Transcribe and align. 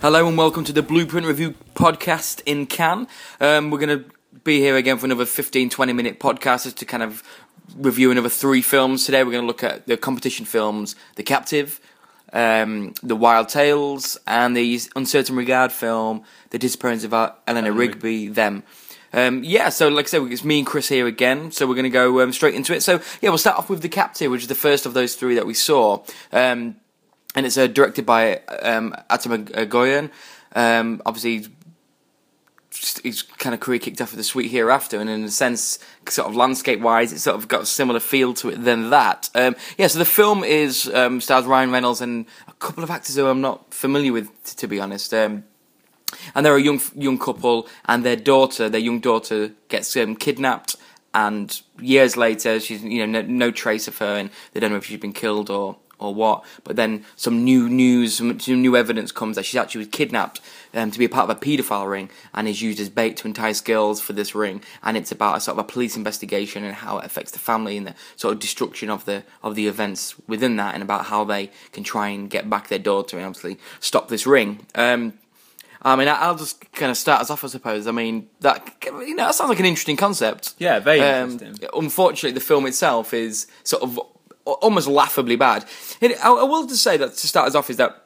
Hello 0.00 0.28
and 0.28 0.38
welcome 0.38 0.62
to 0.62 0.72
the 0.72 0.80
Blueprint 0.80 1.26
Review 1.26 1.54
podcast 1.74 2.40
in 2.46 2.66
Cannes. 2.66 3.08
Um, 3.40 3.70
we're 3.70 3.84
going 3.84 3.98
to 3.98 4.04
be 4.44 4.60
here 4.60 4.76
again 4.76 4.96
for 4.96 5.06
another 5.06 5.26
15 5.26 5.70
20 5.70 5.92
minute 5.92 6.20
podcast 6.20 6.62
just 6.62 6.76
to 6.76 6.84
kind 6.84 7.02
of 7.02 7.24
review 7.76 8.12
another 8.12 8.28
three 8.28 8.62
films. 8.62 9.04
Today 9.04 9.24
we're 9.24 9.32
going 9.32 9.42
to 9.42 9.48
look 9.48 9.64
at 9.64 9.88
the 9.88 9.96
competition 9.96 10.46
films 10.46 10.94
The 11.16 11.24
Captive, 11.24 11.80
um, 12.32 12.94
The 13.02 13.16
Wild 13.16 13.48
Tales, 13.48 14.16
and 14.24 14.56
the 14.56 14.80
Un 14.94 15.04
Certain 15.04 15.34
Regard 15.34 15.72
film 15.72 16.22
The 16.50 16.60
Disappearance 16.60 17.02
of 17.02 17.12
Eleanor 17.48 17.72
Rigby, 17.72 18.28
Them. 18.28 18.62
Um, 19.12 19.42
yeah, 19.42 19.68
so 19.68 19.88
like 19.88 20.04
I 20.04 20.08
said, 20.10 20.22
it's 20.30 20.44
me 20.44 20.58
and 20.58 20.66
Chris 20.66 20.88
here 20.88 21.08
again, 21.08 21.50
so 21.50 21.66
we're 21.66 21.74
going 21.74 21.82
to 21.82 21.90
go 21.90 22.20
um, 22.20 22.32
straight 22.32 22.54
into 22.54 22.72
it. 22.72 22.84
So, 22.84 23.00
yeah, 23.20 23.30
we'll 23.30 23.38
start 23.38 23.58
off 23.58 23.68
with 23.68 23.82
The 23.82 23.88
Captive, 23.88 24.30
which 24.30 24.42
is 24.42 24.48
the 24.48 24.54
first 24.54 24.86
of 24.86 24.94
those 24.94 25.16
three 25.16 25.34
that 25.34 25.46
we 25.46 25.54
saw. 25.54 26.04
Um, 26.30 26.76
and 27.34 27.46
it's 27.46 27.56
uh, 27.56 27.66
directed 27.66 28.06
by 28.06 28.38
um, 28.62 28.94
Atom 29.10 29.46
Egoyan. 29.46 30.10
Um, 30.54 31.02
obviously, 31.04 31.48
his 33.02 33.22
kind 33.22 33.54
of 33.54 33.60
career 33.60 33.78
kicked 33.78 34.00
off 34.00 34.12
with 34.12 34.18
the 34.18 34.24
Sweet 34.24 34.50
Hereafter, 34.50 35.00
and 35.00 35.10
in 35.10 35.24
a 35.24 35.30
sense, 35.30 35.78
sort 36.08 36.28
of 36.28 36.36
landscape 36.36 36.80
wise, 36.80 37.12
it's 37.12 37.22
sort 37.22 37.36
of 37.36 37.48
got 37.48 37.62
a 37.62 37.66
similar 37.66 38.00
feel 38.00 38.34
to 38.34 38.50
it 38.50 38.62
than 38.64 38.90
that. 38.90 39.30
Um, 39.34 39.56
yeah, 39.76 39.88
so 39.88 39.98
the 39.98 40.04
film 40.04 40.44
is 40.44 40.88
um, 40.94 41.20
stars 41.20 41.44
Ryan 41.44 41.70
Reynolds 41.70 42.00
and 42.00 42.26
a 42.46 42.52
couple 42.54 42.84
of 42.84 42.90
actors 42.90 43.16
who 43.16 43.26
I'm 43.26 43.40
not 43.40 43.72
familiar 43.72 44.12
with, 44.12 44.28
t- 44.44 44.54
to 44.56 44.68
be 44.68 44.80
honest. 44.80 45.12
Um, 45.12 45.44
and 46.34 46.44
they're 46.44 46.56
a 46.56 46.62
young 46.62 46.80
young 46.94 47.18
couple, 47.18 47.68
and 47.86 48.04
their 48.04 48.16
daughter, 48.16 48.68
their 48.68 48.80
young 48.80 49.00
daughter, 49.00 49.52
gets 49.68 49.96
um, 49.96 50.16
kidnapped. 50.16 50.76
And 51.14 51.60
years 51.80 52.16
later, 52.16 52.60
she's 52.60 52.82
you 52.82 53.06
know 53.06 53.20
no, 53.20 53.26
no 53.26 53.50
trace 53.50 53.88
of 53.88 53.98
her, 53.98 54.16
and 54.16 54.30
they 54.52 54.60
don't 54.60 54.70
know 54.70 54.76
if 54.76 54.86
she's 54.86 55.00
been 55.00 55.12
killed 55.12 55.50
or 55.50 55.76
or 55.98 56.14
what. 56.14 56.44
But 56.64 56.76
then 56.76 57.04
some 57.16 57.44
new 57.44 57.68
news, 57.68 58.16
some, 58.16 58.38
some 58.40 58.60
new 58.62 58.76
evidence 58.76 59.12
comes 59.12 59.36
that 59.36 59.44
she 59.44 59.58
actually 59.58 59.80
was 59.80 59.88
kidnapped 59.88 60.40
um, 60.74 60.90
to 60.90 60.98
be 60.98 61.04
a 61.04 61.08
part 61.08 61.28
of 61.28 61.36
a 61.36 61.40
paedophile 61.40 61.90
ring 61.90 62.10
and 62.34 62.46
is 62.46 62.62
used 62.62 62.78
as 62.80 62.88
bait 62.88 63.16
to 63.18 63.26
entice 63.28 63.60
girls 63.60 64.00
for 64.00 64.12
this 64.12 64.34
ring. 64.34 64.62
And 64.82 64.96
it's 64.96 65.10
about 65.12 65.36
a 65.36 65.40
sort 65.40 65.58
of 65.58 65.64
a 65.64 65.68
police 65.68 65.96
investigation 65.96 66.62
and 66.64 66.74
how 66.74 66.98
it 66.98 67.04
affects 67.04 67.32
the 67.32 67.38
family 67.38 67.76
and 67.76 67.86
the 67.86 67.94
sort 68.16 68.34
of 68.34 68.40
destruction 68.40 68.90
of 68.90 69.04
the 69.04 69.24
of 69.42 69.54
the 69.54 69.66
events 69.66 70.14
within 70.28 70.56
that, 70.56 70.74
and 70.74 70.82
about 70.82 71.06
how 71.06 71.24
they 71.24 71.50
can 71.72 71.82
try 71.84 72.08
and 72.08 72.30
get 72.30 72.48
back 72.48 72.68
their 72.68 72.78
daughter 72.78 73.16
and 73.16 73.26
obviously 73.26 73.58
stop 73.80 74.08
this 74.08 74.26
ring. 74.26 74.66
Um, 74.74 75.14
I 75.80 75.94
mean, 75.94 76.08
I'll 76.08 76.34
just 76.34 76.72
kind 76.72 76.90
of 76.90 76.96
start 76.96 77.20
us 77.20 77.30
off, 77.30 77.44
I 77.44 77.46
suppose. 77.46 77.86
I 77.86 77.92
mean, 77.92 78.28
that 78.40 78.74
you 78.84 79.14
know, 79.14 79.26
that 79.26 79.34
sounds 79.36 79.48
like 79.48 79.60
an 79.60 79.64
interesting 79.64 79.96
concept. 79.96 80.54
Yeah, 80.58 80.80
very 80.80 81.00
Um, 81.00 81.30
interesting. 81.32 81.68
unfortunately, 81.72 82.32
the 82.32 82.40
film 82.44 82.66
itself 82.66 83.14
is 83.14 83.46
sort 83.62 83.84
of 83.84 84.00
almost 84.54 84.88
laughably 84.88 85.36
bad. 85.36 85.64
And 86.00 86.14
I, 86.22 86.30
will 86.30 86.66
just 86.66 86.82
say 86.82 86.96
that 86.96 87.14
to 87.16 87.26
start 87.26 87.48
us 87.48 87.54
off 87.54 87.70
is 87.70 87.76
that 87.76 88.04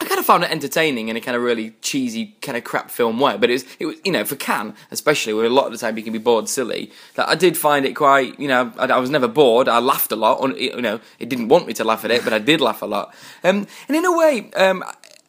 I 0.00 0.06
kind 0.06 0.18
of 0.18 0.24
found 0.24 0.44
it 0.44 0.50
entertaining 0.50 1.08
in 1.08 1.16
a 1.16 1.20
kind 1.20 1.36
of 1.36 1.42
really 1.42 1.74
cheesy, 1.82 2.36
kind 2.40 2.56
of 2.56 2.64
crap 2.64 2.90
film 2.90 3.20
way. 3.20 3.36
But 3.36 3.50
it 3.50 3.54
was, 3.54 3.64
it 3.78 3.86
was, 3.86 3.96
you 4.02 4.12
know, 4.12 4.24
for 4.24 4.34
Cannes, 4.34 4.74
especially, 4.90 5.34
where 5.34 5.44
a 5.44 5.50
lot 5.50 5.66
of 5.66 5.72
the 5.72 5.78
time 5.78 5.98
you 5.98 6.02
can 6.02 6.14
be 6.14 6.18
bored 6.18 6.48
silly. 6.48 6.90
That 7.16 7.28
I 7.28 7.34
did 7.34 7.58
find 7.58 7.84
it 7.84 7.94
quite, 7.94 8.40
you 8.40 8.48
know, 8.48 8.72
I, 8.78 8.86
I 8.86 8.98
was 8.98 9.10
never 9.10 9.28
bored. 9.28 9.68
I 9.68 9.78
laughed 9.78 10.10
a 10.10 10.16
lot. 10.16 10.40
On, 10.40 10.56
you 10.56 10.80
know, 10.80 11.00
it 11.18 11.28
didn't 11.28 11.48
want 11.48 11.66
me 11.66 11.74
to 11.74 11.84
laugh 11.84 12.04
at 12.04 12.10
it, 12.10 12.24
but 12.24 12.32
I 12.32 12.38
did 12.38 12.62
laugh 12.62 12.80
a 12.80 12.86
lot. 12.86 13.14
Um, 13.44 13.66
and 13.88 13.96
in 13.96 14.06
a 14.06 14.16
way, 14.16 14.50
um, 14.56 14.82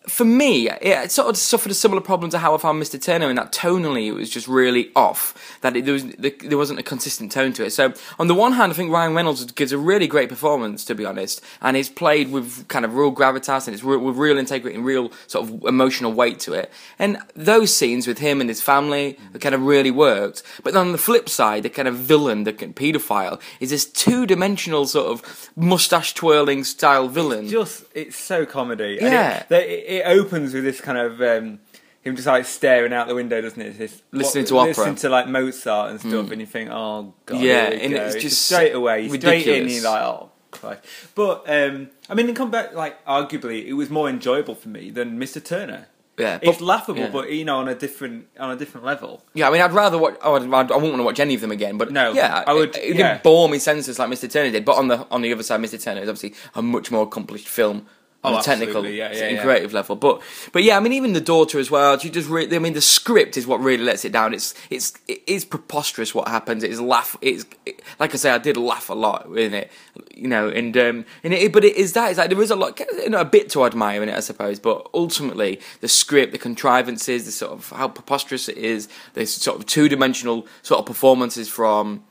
for 0.08 0.26
me, 0.26 0.68
it 0.68 1.12
sort 1.12 1.30
of 1.30 1.38
suffered 1.38 1.72
a 1.72 1.76
similar 1.76 2.02
problem 2.02 2.32
to 2.32 2.40
how 2.40 2.56
I 2.56 2.58
found 2.58 2.82
Mr. 2.82 3.00
Turner, 3.00 3.30
in 3.30 3.36
that 3.36 3.52
tonally 3.52 4.08
it 4.08 4.14
was 4.14 4.32
just 4.32 4.48
really 4.48 4.92
off. 4.96 5.58
That 5.62 5.76
it, 5.78 5.86
there 5.86 5.94
was 5.94 6.06
there 6.06 6.58
wasn't 6.58 6.80
a 6.80 6.84
consistent 6.84 7.32
tone 7.32 7.54
to 7.54 7.66
it. 7.66 7.70
So 7.70 7.94
on 8.18 8.28
the 8.28 8.34
one 8.34 8.54
hand, 8.54 8.72
I 8.72 8.76
think 8.76 8.92
Ryan 8.92 9.14
Reynolds 9.14 9.46
gives 9.52 9.72
a 9.72 9.78
really 9.78 10.08
great 10.08 10.28
performance, 10.28 10.84
to 10.86 10.96
be 10.96 11.06
honest, 11.06 11.42
and 11.62 11.78
he's 11.78 11.90
played 11.90 12.32
with 12.32 12.68
kind 12.68 12.84
of 12.84 12.96
real 12.96 13.14
gravitas 13.14 13.68
and 13.68 13.76
it's 13.76 13.84
re- 13.84 13.98
with 13.98 14.18
real 14.18 14.40
integrity 14.40 14.76
and 14.76 14.84
real 14.84 15.12
sort 15.28 15.48
of 15.48 15.64
emotional 15.66 16.12
weight 16.12 16.40
to 16.42 16.54
it. 16.54 16.72
And 16.98 17.20
those 17.36 17.72
scenes 17.72 18.08
with 18.08 18.18
him 18.18 18.42
and 18.42 18.50
his 18.50 18.62
family 18.62 19.14
mm-hmm. 19.14 19.38
kind 19.38 19.54
of 19.54 19.62
really 19.62 19.92
worked. 19.92 20.42
But 20.64 20.74
then 20.74 20.88
on 20.88 20.92
the 20.94 20.98
flip 20.98 21.30
side, 21.30 21.62
the 21.62 21.70
kind 21.70 21.88
of 21.88 21.96
villain, 21.96 22.44
the 22.44 22.54
paedophile, 22.54 23.40
is 23.60 23.70
this 23.70 23.86
two-dimensional 23.86 24.88
sort 24.88 25.08
of 25.08 25.52
mustache 25.56 26.16
twirling 26.16 26.64
style 26.64 27.08
villain. 27.08 27.48
Just 27.48 27.84
it's 27.94 28.16
so 28.16 28.48
comedy. 28.48 28.98
Yeah. 29.00 29.44
it, 29.52 29.91
it, 29.92 30.04
opens 30.06 30.54
with 30.54 30.64
this 30.64 30.80
kind 30.82 30.98
of 30.98 31.22
um, 31.22 31.60
him 32.02 32.16
just 32.16 32.28
like 32.28 32.46
staring 32.46 32.94
out 32.94 33.08
the 33.08 33.16
window, 33.16 33.42
doesn't 33.42 33.62
it? 33.62 33.78
This, 33.78 34.02
Listening 34.12 34.46
to 34.46 34.58
opera. 34.58 34.68
listening 34.70 34.96
to 34.96 35.10
like 35.10 35.28
Mozart 35.28 35.92
and 35.92 36.00
stuff, 36.00 36.32
and 36.32 36.40
you 36.42 36.48
think, 36.48 36.70
oh 36.72 37.14
god, 37.26 37.42
Yeah, 37.42 37.70
and 37.70 37.94
go. 37.94 38.02
it's 38.06 38.16
just 38.22 38.42
straight 38.42 38.74
away, 38.74 39.08
straight 39.08 39.24
in. 39.48 39.64
ridiculous. 39.66 39.82
You're 39.82 39.92
like, 39.92 40.02
oh. 40.04 40.28
Christ. 40.52 40.84
But 41.16 41.44
um, 41.50 41.90
I 42.10 42.14
mean, 42.14 42.28
to 42.28 42.34
come 42.34 42.52
back, 42.52 42.74
like 42.74 43.04
arguably, 43.06 43.66
it 43.66 43.74
was 43.74 43.90
more 43.90 44.10
enjoyable 44.10 44.54
for 44.56 44.68
me 44.68 44.90
than 44.90 45.18
Mr. 45.18 45.44
Turner. 45.44 45.88
Yeah, 46.18 46.40
It's 46.42 46.60
laughable, 46.60 47.00
yeah. 47.00 47.10
but 47.10 47.32
you 47.32 47.46
know, 47.46 47.58
on 47.60 47.70
a 47.70 47.74
different 47.74 48.28
on 48.38 48.52
a 48.52 48.56
different 48.58 48.86
level. 48.86 49.24
Yeah, 49.34 49.48
I 49.48 49.52
mean, 49.52 49.62
I'd 49.62 49.72
rather 49.72 49.98
watch. 49.98 50.18
Oh, 50.22 50.36
I'd, 50.36 50.44
I 50.44 50.76
wouldn't 50.76 50.82
want 50.92 50.98
to 50.98 51.04
watch 51.04 51.20
any 51.22 51.36
of 51.36 51.42
them 51.42 51.52
again. 51.52 51.78
But 51.78 51.92
No, 51.92 52.12
yeah, 52.12 52.44
I 52.46 52.54
would- 52.54 52.76
It, 52.76 52.84
it 52.84 52.96
yeah. 52.98 53.08
didn't 53.14 53.24
bore 53.24 53.48
me 53.48 53.60
senseless 53.60 53.98
like 53.98 54.10
Mr. 54.10 54.30
Turner 54.30 54.52
did. 54.52 54.66
But 54.66 54.76
on 54.76 54.90
the 54.90 55.08
on 55.10 55.22
the 55.22 55.32
other 55.32 55.42
side, 55.42 55.62
Mr. 55.62 55.82
Turner 55.82 56.02
is 56.02 56.10
obviously 56.10 56.36
a 56.54 56.62
much 56.62 56.92
more 56.92 57.04
accomplished 57.04 57.48
film 57.48 57.88
on 58.24 58.36
Oh, 58.36 58.40
a 58.40 58.44
technical 58.44 58.86
yeah, 58.86 59.12
yeah, 59.12 59.24
and 59.26 59.36
yeah. 59.38 59.44
creative 59.44 59.74
level. 59.74 59.96
But 59.96 60.22
but 60.52 60.64
yeah, 60.64 60.78
I 60.78 60.80
mean, 60.80 60.94
even 60.94 61.14
the 61.14 61.22
daughter 61.22 61.60
as 61.60 61.72
well. 61.72 61.98
She 61.98 62.10
just 62.10 62.30
really. 62.30 62.56
I 62.56 62.60
mean, 62.60 62.74
the 62.74 62.82
script 62.82 63.36
is 63.36 63.48
what 63.48 63.60
really 63.60 63.84
lets 63.84 64.06
it 64.06 64.12
down. 64.12 64.34
It's 64.34 64.54
it's 64.70 64.94
it 65.08 65.24
is 65.26 65.44
preposterous 65.44 66.14
what 66.14 66.28
happens. 66.28 66.64
It 66.64 66.70
is 66.70 66.80
laugh. 66.80 67.18
It's 67.22 67.46
it, 67.66 67.82
like 68.00 68.14
I 68.14 68.18
say, 68.18 68.30
I 68.30 68.38
did 68.38 68.58
laugh 68.58 68.90
a 68.90 68.94
lot 68.94 69.26
in 69.38 69.54
it. 69.54 69.72
You 70.16 70.28
know, 70.28 70.50
and 70.50 70.78
um, 70.78 71.06
and 71.24 71.34
it, 71.34 71.52
but 71.52 71.66
it 71.66 71.76
is 71.76 71.94
that. 71.94 72.10
It's 72.12 72.20
like 72.20 72.30
there 72.30 72.42
is 72.42 72.52
a 72.52 72.56
lot, 72.56 72.80
you 72.80 73.10
know, 73.10 73.22
a 73.22 73.26
bit 73.26 73.50
to 73.52 73.66
admire 73.66 74.04
in 74.04 74.10
it, 74.10 74.16
I 74.16 74.20
suppose. 74.20 74.60
But 74.60 74.88
ultimately, 74.94 75.60
the 75.80 75.88
script, 75.88 76.32
the 76.32 76.38
contrivances, 76.38 77.26
the 77.26 77.32
sort 77.32 77.54
of 77.54 77.70
how 77.72 77.88
preposterous 77.88 78.48
it 78.48 78.58
is, 78.58 78.88
the 79.14 79.26
sort 79.26 79.60
of 79.60 79.66
two 79.66 79.90
dimensional 79.90 80.48
sort 80.62 80.80
of 80.80 80.86
performances 80.86 81.50
from. 81.50 82.04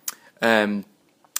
Um, 0.42 0.86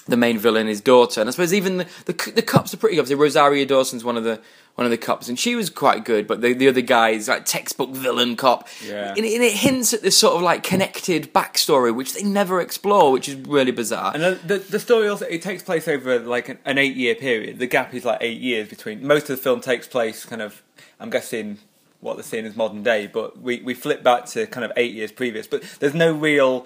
the 0.07 0.17
main 0.17 0.37
villain, 0.37 0.67
his 0.67 0.81
daughter, 0.81 1.21
and 1.21 1.27
I 1.29 1.31
suppose 1.31 1.53
even 1.53 1.77
the, 1.77 1.87
the 2.05 2.31
the 2.35 2.41
cops 2.41 2.73
are 2.73 2.77
pretty 2.77 2.95
good. 2.95 3.01
Obviously, 3.01 3.21
Rosario 3.21 3.65
Dawson's 3.65 4.03
one 4.03 4.17
of 4.17 4.23
the 4.23 4.41
one 4.75 4.85
of 4.85 4.91
the 4.91 4.97
cops, 4.97 5.27
and 5.29 5.37
she 5.37 5.53
was 5.55 5.69
quite 5.69 6.05
good. 6.05 6.25
But 6.27 6.41
the 6.41 6.53
the 6.53 6.67
other 6.67 6.81
guy 6.81 7.09
is 7.09 7.27
like 7.27 7.45
textbook 7.45 7.91
villain 7.91 8.35
cop, 8.35 8.67
Yeah. 8.83 9.09
and, 9.15 9.19
it, 9.25 9.33
and 9.35 9.43
it 9.43 9.53
hints 9.53 9.93
at 9.93 10.01
this 10.01 10.17
sort 10.17 10.35
of 10.35 10.41
like 10.41 10.63
connected 10.63 11.33
backstory, 11.33 11.93
which 11.95 12.13
they 12.13 12.23
never 12.23 12.59
explore, 12.61 13.11
which 13.11 13.29
is 13.29 13.35
really 13.35 13.71
bizarre. 13.71 14.11
And 14.13 14.23
the, 14.23 14.39
the, 14.45 14.57
the 14.59 14.79
story 14.79 15.07
also 15.07 15.25
it 15.25 15.41
takes 15.41 15.61
place 15.61 15.87
over 15.87 16.19
like 16.19 16.49
an, 16.49 16.57
an 16.65 16.77
eight 16.77 16.95
year 16.95 17.13
period. 17.15 17.59
The 17.59 17.67
gap 17.67 17.93
is 17.93 18.03
like 18.05 18.19
eight 18.21 18.39
years 18.41 18.69
between 18.69 19.05
most 19.05 19.29
of 19.29 19.37
the 19.37 19.43
film 19.43 19.61
takes 19.61 19.87
place 19.87 20.25
kind 20.25 20.41
of 20.41 20.63
I'm 20.99 21.09
guessing 21.11 21.59
what 21.99 22.15
they're 22.15 22.23
seeing 22.23 22.47
as 22.47 22.55
modern 22.55 22.81
day, 22.81 23.05
but 23.05 23.39
we, 23.39 23.61
we 23.61 23.75
flip 23.75 24.01
back 24.01 24.25
to 24.25 24.47
kind 24.47 24.65
of 24.65 24.71
eight 24.75 24.93
years 24.93 25.11
previous. 25.11 25.45
But 25.45 25.61
there's 25.79 25.93
no 25.93 26.11
real 26.11 26.65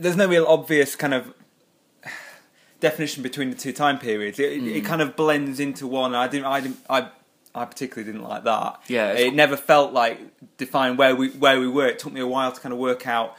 there's 0.00 0.16
no 0.16 0.26
real 0.26 0.46
obvious 0.46 0.96
kind 0.96 1.12
of 1.12 1.34
definition 2.82 3.22
between 3.22 3.48
the 3.48 3.56
two 3.56 3.72
time 3.72 3.98
periods. 3.98 4.38
It, 4.38 4.52
it, 4.52 4.60
Hmm. 4.60 4.68
it 4.68 4.84
kind 4.84 5.00
of 5.00 5.16
blends 5.16 5.58
into 5.60 5.86
one. 5.86 6.14
I 6.14 6.28
didn't 6.28 6.46
I 6.46 6.60
didn't 6.60 6.78
I 6.90 7.08
I 7.54 7.64
particularly 7.64 8.10
didn't 8.12 8.26
like 8.28 8.44
that. 8.44 8.80
Yeah, 8.88 9.12
it 9.12 9.34
never 9.34 9.56
felt 9.56 9.92
like 9.94 10.18
defined 10.58 10.98
where 10.98 11.16
we 11.16 11.30
where 11.30 11.58
we 11.58 11.68
were. 11.68 11.86
It 11.86 11.98
took 11.98 12.12
me 12.12 12.20
a 12.20 12.26
while 12.26 12.52
to 12.52 12.60
kind 12.60 12.72
of 12.74 12.78
work 12.78 13.06
out 13.06 13.36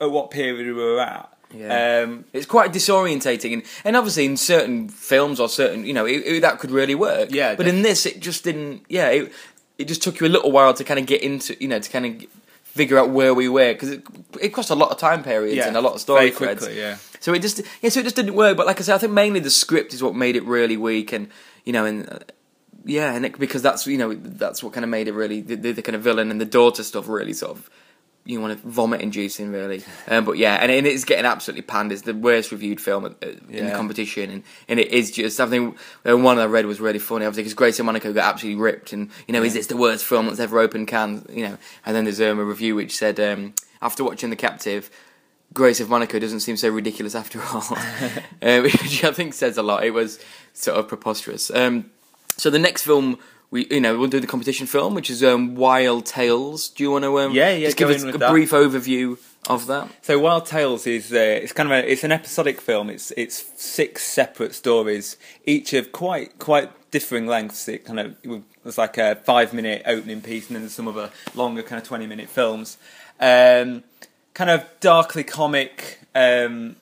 at 0.00 0.10
what 0.10 0.30
period 0.30 0.66
we 0.66 0.72
were 0.72 1.00
at. 1.00 1.30
Yeah. 1.54 2.02
Um, 2.02 2.24
it's 2.32 2.46
quite 2.46 2.72
disorientating, 2.72 3.52
and, 3.52 3.62
and 3.84 3.96
obviously 3.96 4.24
in 4.24 4.36
certain 4.36 4.88
films 4.88 5.38
or 5.38 5.48
certain, 5.48 5.86
you 5.86 5.92
know, 5.92 6.04
it, 6.04 6.16
it- 6.26 6.40
that 6.40 6.58
could 6.58 6.72
really 6.72 6.96
work. 6.96 7.28
Yeah, 7.30 7.54
but 7.54 7.68
in 7.68 7.82
this, 7.82 8.06
it 8.06 8.18
just 8.20 8.42
didn't. 8.42 8.82
Yeah, 8.88 9.08
it, 9.10 9.32
it 9.78 9.84
just 9.86 10.02
took 10.02 10.18
you 10.20 10.26
a 10.26 10.32
little 10.36 10.50
while 10.50 10.74
to 10.74 10.82
kind 10.84 10.98
of 10.98 11.06
get 11.06 11.22
into, 11.22 11.56
you 11.60 11.68
know, 11.68 11.78
to 11.78 11.90
kind 11.90 12.06
of 12.06 12.28
figure 12.64 12.98
out 12.98 13.10
where 13.10 13.32
we 13.32 13.48
were 13.48 13.72
because 13.72 13.90
it, 13.90 14.02
it 14.40 14.48
crossed 14.48 14.70
a 14.70 14.74
lot 14.74 14.90
of 14.90 14.98
time 14.98 15.22
periods 15.22 15.54
yeah, 15.56 15.68
and 15.68 15.76
a 15.76 15.80
lot 15.80 15.94
of 15.94 16.00
story 16.00 16.26
very 16.26 16.32
threads. 16.32 16.64
quickly. 16.64 16.80
Yeah. 16.80 16.96
So 17.24 17.32
it 17.32 17.38
just 17.40 17.62
yeah, 17.80 17.88
so 17.88 18.00
it 18.00 18.02
just 18.02 18.16
didn't 18.16 18.34
work. 18.34 18.54
But 18.54 18.66
like 18.66 18.78
I 18.80 18.82
said, 18.82 18.96
I 18.96 18.98
think 18.98 19.14
mainly 19.14 19.40
the 19.40 19.48
script 19.48 19.94
is 19.94 20.02
what 20.02 20.14
made 20.14 20.36
it 20.36 20.44
really 20.44 20.76
weak, 20.76 21.10
and 21.10 21.30
you 21.64 21.72
know, 21.72 21.86
and 21.86 22.06
uh, 22.06 22.18
yeah, 22.84 23.14
and 23.14 23.24
it, 23.24 23.38
because 23.38 23.62
that's 23.62 23.86
you 23.86 23.96
know 23.96 24.12
that's 24.12 24.62
what 24.62 24.74
kind 24.74 24.84
of 24.84 24.90
made 24.90 25.08
it 25.08 25.12
really 25.14 25.40
the, 25.40 25.54
the, 25.54 25.72
the 25.72 25.80
kind 25.80 25.96
of 25.96 26.02
villain 26.02 26.30
and 26.30 26.38
the 26.38 26.44
daughter 26.44 26.82
stuff 26.82 27.08
really 27.08 27.32
sort 27.32 27.52
of 27.52 27.70
you 28.26 28.42
want 28.42 28.60
to 28.60 28.68
vomit 28.68 29.00
inducing 29.00 29.50
really. 29.50 29.82
Um, 30.06 30.26
but 30.26 30.36
yeah, 30.36 30.56
and, 30.56 30.70
and 30.70 30.86
it's 30.86 31.04
getting 31.04 31.24
absolutely 31.24 31.62
panned. 31.62 31.92
It's 31.92 32.02
the 32.02 32.12
worst 32.12 32.52
reviewed 32.52 32.78
film 32.78 33.06
at- 33.06 33.24
at- 33.24 33.38
in 33.48 33.64
the 33.64 33.72
competition, 33.72 34.28
and, 34.30 34.42
and 34.68 34.78
it 34.78 34.88
is 34.88 35.10
just 35.10 35.34
something. 35.34 35.76
One 36.02 36.38
I 36.38 36.44
read 36.44 36.66
was 36.66 36.78
really 36.78 36.98
funny. 36.98 37.24
Obviously, 37.24 37.44
because 37.44 37.54
Grace 37.54 37.80
of 37.80 37.86
Monaco 37.86 38.12
got 38.12 38.30
absolutely 38.34 38.60
ripped, 38.60 38.92
and 38.92 39.08
you 39.26 39.32
know, 39.32 39.42
is 39.42 39.54
this 39.54 39.68
the 39.68 39.78
worst 39.78 40.04
film 40.04 40.26
that's 40.26 40.40
ever 40.40 40.58
opened 40.60 40.88
Cannes? 40.88 41.24
You 41.32 41.48
know, 41.48 41.58
and 41.86 41.96
then 41.96 42.04
there's 42.04 42.20
um, 42.20 42.38
a 42.38 42.44
review 42.44 42.74
which 42.74 42.94
said 42.94 43.18
um, 43.18 43.54
after 43.80 44.04
watching 44.04 44.28
The 44.28 44.36
Captive. 44.36 44.90
Grace 45.54 45.80
of 45.80 45.88
Monaco 45.88 46.18
doesn't 46.18 46.40
seem 46.40 46.56
so 46.56 46.68
ridiculous 46.68 47.14
after 47.14 47.40
all, 47.40 47.62
uh, 48.42 48.60
which 48.62 49.04
I 49.04 49.12
think 49.12 49.34
says 49.34 49.56
a 49.56 49.62
lot. 49.62 49.84
It 49.84 49.92
was 49.92 50.18
sort 50.52 50.76
of 50.78 50.88
preposterous. 50.88 51.50
Um, 51.50 51.90
so 52.36 52.50
the 52.50 52.58
next 52.58 52.82
film 52.82 53.18
we 53.50 53.66
you 53.70 53.80
know 53.80 53.96
we'll 53.96 54.10
do 54.10 54.20
the 54.20 54.26
competition 54.26 54.66
film, 54.66 54.94
which 54.94 55.08
is 55.08 55.22
um, 55.22 55.54
Wild 55.54 56.06
Tales. 56.06 56.68
Do 56.68 56.82
you 56.82 56.90
want 56.90 57.04
to 57.04 57.20
um, 57.20 57.32
Yeah, 57.32 57.50
yeah, 57.52 57.66
just 57.66 57.76
give 57.76 57.88
us 57.88 58.02
a 58.02 58.12
that. 58.18 58.30
brief 58.30 58.50
overview 58.50 59.16
of 59.48 59.66
that? 59.68 59.88
So 60.02 60.18
Wild 60.18 60.46
Tales 60.46 60.86
is 60.88 61.12
uh, 61.12 61.16
it's 61.16 61.52
kind 61.52 61.70
of 61.70 61.84
a, 61.84 61.90
it's 61.90 62.02
an 62.02 62.10
episodic 62.10 62.60
film. 62.60 62.90
It's 62.90 63.12
it's 63.16 63.44
six 63.56 64.02
separate 64.02 64.54
stories, 64.54 65.16
each 65.46 65.72
of 65.72 65.92
quite 65.92 66.38
quite 66.40 66.70
differing 66.90 67.26
lengths. 67.26 67.68
It 67.68 67.84
kind 67.84 68.00
of 68.00 68.16
it 68.24 68.42
was 68.64 68.76
like 68.76 68.98
a 68.98 69.16
five 69.16 69.52
minute 69.54 69.82
opening 69.86 70.20
piece, 70.20 70.48
and 70.48 70.56
then 70.56 70.62
there's 70.62 70.74
some 70.74 70.88
other 70.88 71.10
longer 71.36 71.62
kind 71.62 71.80
of 71.80 71.86
twenty 71.86 72.08
minute 72.08 72.28
films. 72.28 72.76
Um, 73.20 73.84
kind 74.34 74.50
of 74.50 74.64
darkly 74.80 75.24
comic 75.24 76.00
um, 76.14 76.76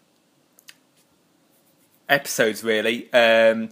episodes, 2.08 2.64
really. 2.64 3.12
Um, 3.12 3.70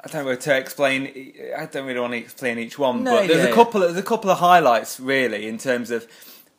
I 0.00 0.08
don't 0.08 0.24
know 0.26 0.34
to 0.36 0.56
explain. 0.56 1.32
I 1.56 1.66
don't 1.66 1.86
really 1.86 2.00
want 2.00 2.12
to 2.12 2.18
explain 2.18 2.58
each 2.58 2.78
one, 2.78 3.02
No, 3.02 3.16
but 3.16 3.28
there's 3.28 3.44
yeah, 3.44 3.50
a 3.50 3.54
couple. 3.54 3.80
There's 3.80 3.96
a 3.96 4.02
couple 4.02 4.30
of 4.30 4.38
highlights 4.38 5.00
really 5.00 5.48
in 5.48 5.58
terms 5.58 5.90
of 5.90 6.06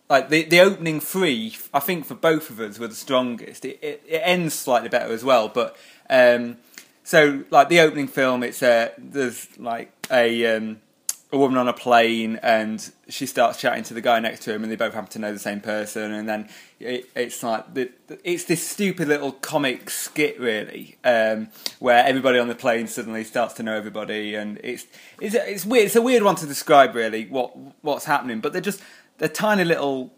like 0.10 0.30
the 0.30 0.44
the 0.44 0.60
opening 0.60 1.00
three. 1.00 1.56
I 1.74 1.80
think 1.80 2.06
for 2.06 2.16
both 2.16 2.50
of 2.50 2.60
us 2.60 2.80
were 2.80 2.88
the 2.88 2.95
strongest. 2.95 3.63
It 3.63 3.80
it, 3.81 4.04
it 4.07 4.22
ends 4.25 4.56
slightly 4.56 4.90
better 4.90 5.13
as 5.13 5.24
well, 5.24 5.48
but 5.48 5.78
um, 6.10 6.57
so 7.04 7.44
like 7.50 7.69
the 7.69 7.80
opening 7.80 8.07
film, 8.07 8.44
it's 8.44 8.62
a 8.62 8.92
there's 8.98 9.48
like 9.57 9.92
a 10.12 10.57
um, 10.57 10.81
a 11.31 11.38
woman 11.38 11.58
on 11.60 11.68
a 11.68 11.74
plane 11.74 12.40
and 12.42 12.92
she 13.08 13.28
starts 13.28 13.60
chatting 13.60 13.84
to 13.84 13.94
the 13.94 14.02
guy 14.02 14.20
next 14.20 14.42
to 14.42 14.54
him 14.54 14.64
and 14.64 14.72
they 14.72 14.76
both 14.76 14.96
happen 14.96 15.10
to 15.10 15.20
know 15.20 15.31
the 15.31 15.38
same 15.38 15.62
person 15.62 16.12
and 16.12 16.28
then 16.28 16.50
it, 16.80 17.08
it's 17.16 17.44
like 17.44 17.66
it's 18.24 18.46
this 18.46 18.68
stupid 18.68 19.08
little 19.08 19.31
comic 19.34 19.92
skit 19.92 20.40
really 20.40 20.98
um, 21.04 21.48
where 21.78 22.04
everybody 22.04 22.40
on 22.40 22.48
the 22.48 22.56
plane 22.56 22.88
suddenly 22.88 23.24
starts 23.24 23.54
to 23.54 23.62
know 23.62 23.78
everybody 23.78 24.34
and 24.34 24.60
it's 24.64 24.88
it's 25.22 25.36
it's 25.36 25.66
weird 25.68 25.86
it's 25.86 25.96
a 25.96 26.02
weird 26.02 26.24
one 26.24 26.36
to 26.36 26.48
describe 26.48 26.96
really 26.96 27.26
what 27.28 27.56
what's 27.84 28.06
happening 28.06 28.40
but 28.40 28.52
they're 28.52 28.62
just 28.62 28.81
they're 29.20 29.30
tiny 29.30 29.64
little 29.64 30.12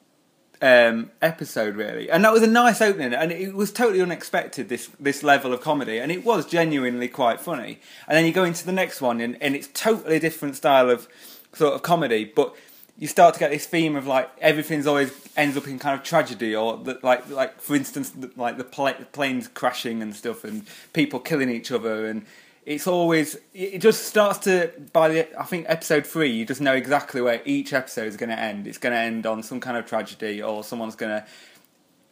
um, 0.62 1.10
episode 1.22 1.75
really, 1.75 2.10
and 2.10 2.24
that 2.24 2.31
was 2.31 2.44
a 2.44 2.48
nice 2.48 2.81
opening, 2.81 3.13
and 3.13 3.31
it 3.31 3.54
was 3.56 3.72
totally 3.72 4.02
unexpected 4.02 4.69
this 4.69 4.90
this 5.00 5.24
level 5.24 5.54
of 5.54 5.62
comedy, 5.62 5.98
and 5.98 6.12
it 6.12 6.24
was 6.24 6.46
genuinely 6.46 7.08
quite 7.08 7.40
funny. 7.40 7.80
And 8.08 8.16
then 8.16 8.25
you 8.25 8.31
go 8.31 8.44
into 8.44 8.66
the 8.66 8.72
next 8.72 9.02
one, 9.02 9.22
and, 9.22 9.42
and 9.42 9.56
it's 9.56 9.69
totally 9.74 10.19
different 10.19 10.56
style 10.56 10.90
of 10.90 11.08
sort 11.54 11.74
of 11.74 11.81
comedy, 11.81 12.25
but 12.25 12.56
you 12.98 13.08
start 13.08 13.34
to 13.34 13.40
get 13.40 13.50
this 13.50 13.66
theme 13.66 13.96
of 13.96 14.06
like 14.06 14.30
everything's 14.40 14.86
always 14.86 15.12
ends 15.36 15.58
up 15.58 15.68
in 15.68 15.80
kind 15.80 15.98
of 16.00 16.06
tragedy, 16.06 16.56
or 16.56 16.78
the, 16.78 17.00
like 17.02 17.28
like 17.30 17.60
for 17.60 17.75
instance 17.75 18.13
like 18.36 18.58
the, 18.58 18.63
the 18.63 19.08
planes 19.12 19.48
crashing 19.48 20.04
and 20.04 20.16
stuff, 20.16 20.44
and 20.44 20.68
people 20.94 21.19
killing 21.19 21.50
each 21.50 21.72
other, 21.72 22.06
and 22.06 22.25
it's 22.66 22.86
always 22.88 23.38
it 23.54 23.80
just 23.80 24.06
starts 24.06 24.40
to 24.40 24.72
by 24.94 25.08
the 25.10 25.40
I 25.40 25.46
think 25.46 25.66
episode 25.68 26.06
three 26.06 26.30
you 26.30 26.46
just 26.46 26.62
know 26.62 26.74
exactly 26.75 27.22
where 27.22 27.42
each 27.46 27.74
episode 27.74 28.08
is 28.08 28.18
going 28.18 28.30
to 28.30 28.40
end. 28.40 28.68
It's 28.68 28.78
going 28.78 28.94
to 28.94 29.00
end 29.00 29.25
on 29.25 29.42
some 29.42 29.60
kind 29.60 29.78
of 29.78 29.86
tragedy 29.86 30.42
or 30.42 30.63
someone's 30.63 30.96
going 30.96 31.22
to 31.22 31.25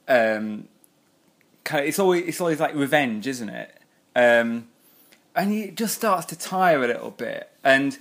um 0.08 0.68
kind 1.64 1.84
of, 1.84 1.90
it's 1.90 2.00
always 2.00 2.28
it's 2.28 2.42
always 2.42 2.60
like 2.60 2.74
revenge, 2.74 3.28
isn't 3.28 3.50
it? 3.50 3.76
Um, 4.16 4.68
and 5.36 5.54
it 5.54 5.76
just 5.76 5.96
starts 5.96 6.26
to 6.28 6.38
tire 6.38 6.84
a 6.84 6.88
little 6.88 7.12
bit 7.12 7.52
and. 7.64 7.98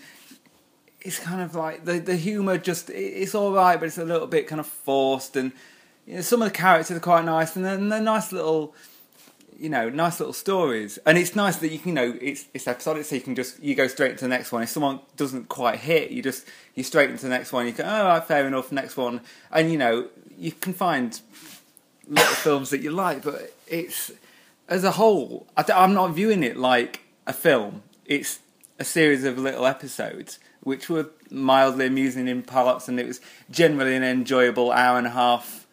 It's 1.01 1.21
kind 1.21 1.41
of 1.41 1.55
like 1.55 1.85
the 1.85 2.01
the 2.01 2.17
humor 2.17 2.59
just 2.59 2.91
it's 2.91 3.33
all 3.33 3.53
right, 3.53 3.79
but 3.79 3.87
it's 3.87 3.99
a 3.99 4.05
little 4.05 4.27
bit 4.27 4.49
kind 4.49 4.59
of 4.59 4.67
forced, 4.67 5.37
and 5.37 5.53
you 6.05 6.17
know, 6.17 6.21
some 6.23 6.43
of 6.43 6.49
the 6.49 6.55
characters 6.55 6.97
are 6.97 7.01
quite 7.01 7.25
nice, 7.25 7.55
and 7.55 7.65
then 7.65 7.89
they're 7.89 8.01
nice 8.01 8.33
little 8.33 8.75
you 9.59 9.69
know, 9.69 9.89
nice 9.89 10.21
little 10.21 10.33
stories. 10.33 10.99
And 11.05 11.19
it's 11.19 11.35
nice 11.35 11.57
that 11.57 11.71
you 11.71 11.79
can, 11.79 11.89
you 11.89 11.95
know, 11.95 12.19
it's 12.21 12.47
it's 12.55 12.69
episodic, 12.69 13.05
so 13.05 13.15
you 13.17 13.21
can 13.21 13.35
just 13.35 13.63
you 13.63 13.75
go 13.75 13.89
straight 13.89 14.13
into 14.13 14.25
the 14.25 14.29
next 14.29 14.53
one. 14.53 14.63
If 14.63 14.69
someone 14.69 15.01
doesn't 15.17 15.49
quite 15.49 15.81
hit, 15.81 16.11
you 16.11 16.23
just 16.23 16.47
you 16.75 16.83
straight 16.83 17.11
into 17.11 17.23
the 17.23 17.31
next 17.31 17.53
one. 17.53 17.67
You 17.67 17.73
go, 17.73 17.85
oh, 17.85 18.05
right, 18.07 18.25
fair 18.25 18.47
enough, 18.47 18.71
next 18.73 18.97
one. 18.97 19.21
And 19.51 19.71
you 19.71 19.79
know, 19.79 20.09
you 20.37 20.53
can 20.53 20.73
find 20.73 21.21
little 22.07 22.35
films 22.37 22.71
that 22.71 22.81
you 22.81 22.91
like, 22.91 23.23
but 23.23 23.53
it's 23.67 24.13
as 24.69 24.85
a 24.85 24.93
whole, 24.93 25.47
I'm 25.57 25.95
not 25.95 26.09
viewing 26.09 26.43
it 26.43 26.57
like 26.57 27.01
a 27.27 27.33
film. 27.33 27.83
It's 28.05 28.41
a 28.79 28.85
series 28.85 29.25
of 29.25 29.39
little 29.39 29.67
episodes 29.67 30.39
which 30.61 30.89
were 30.91 31.09
mildly 31.31 31.87
amusing 31.87 32.29
in 32.29 32.43
parts, 32.43 32.89
and 32.89 33.01
it 33.01 33.07
was 33.07 33.21
generally 33.51 33.97
an 33.97 34.03
enjoyable 34.03 34.71
hour 34.71 34.99
and 34.99 35.07
a 35.07 35.11
half 35.11 35.67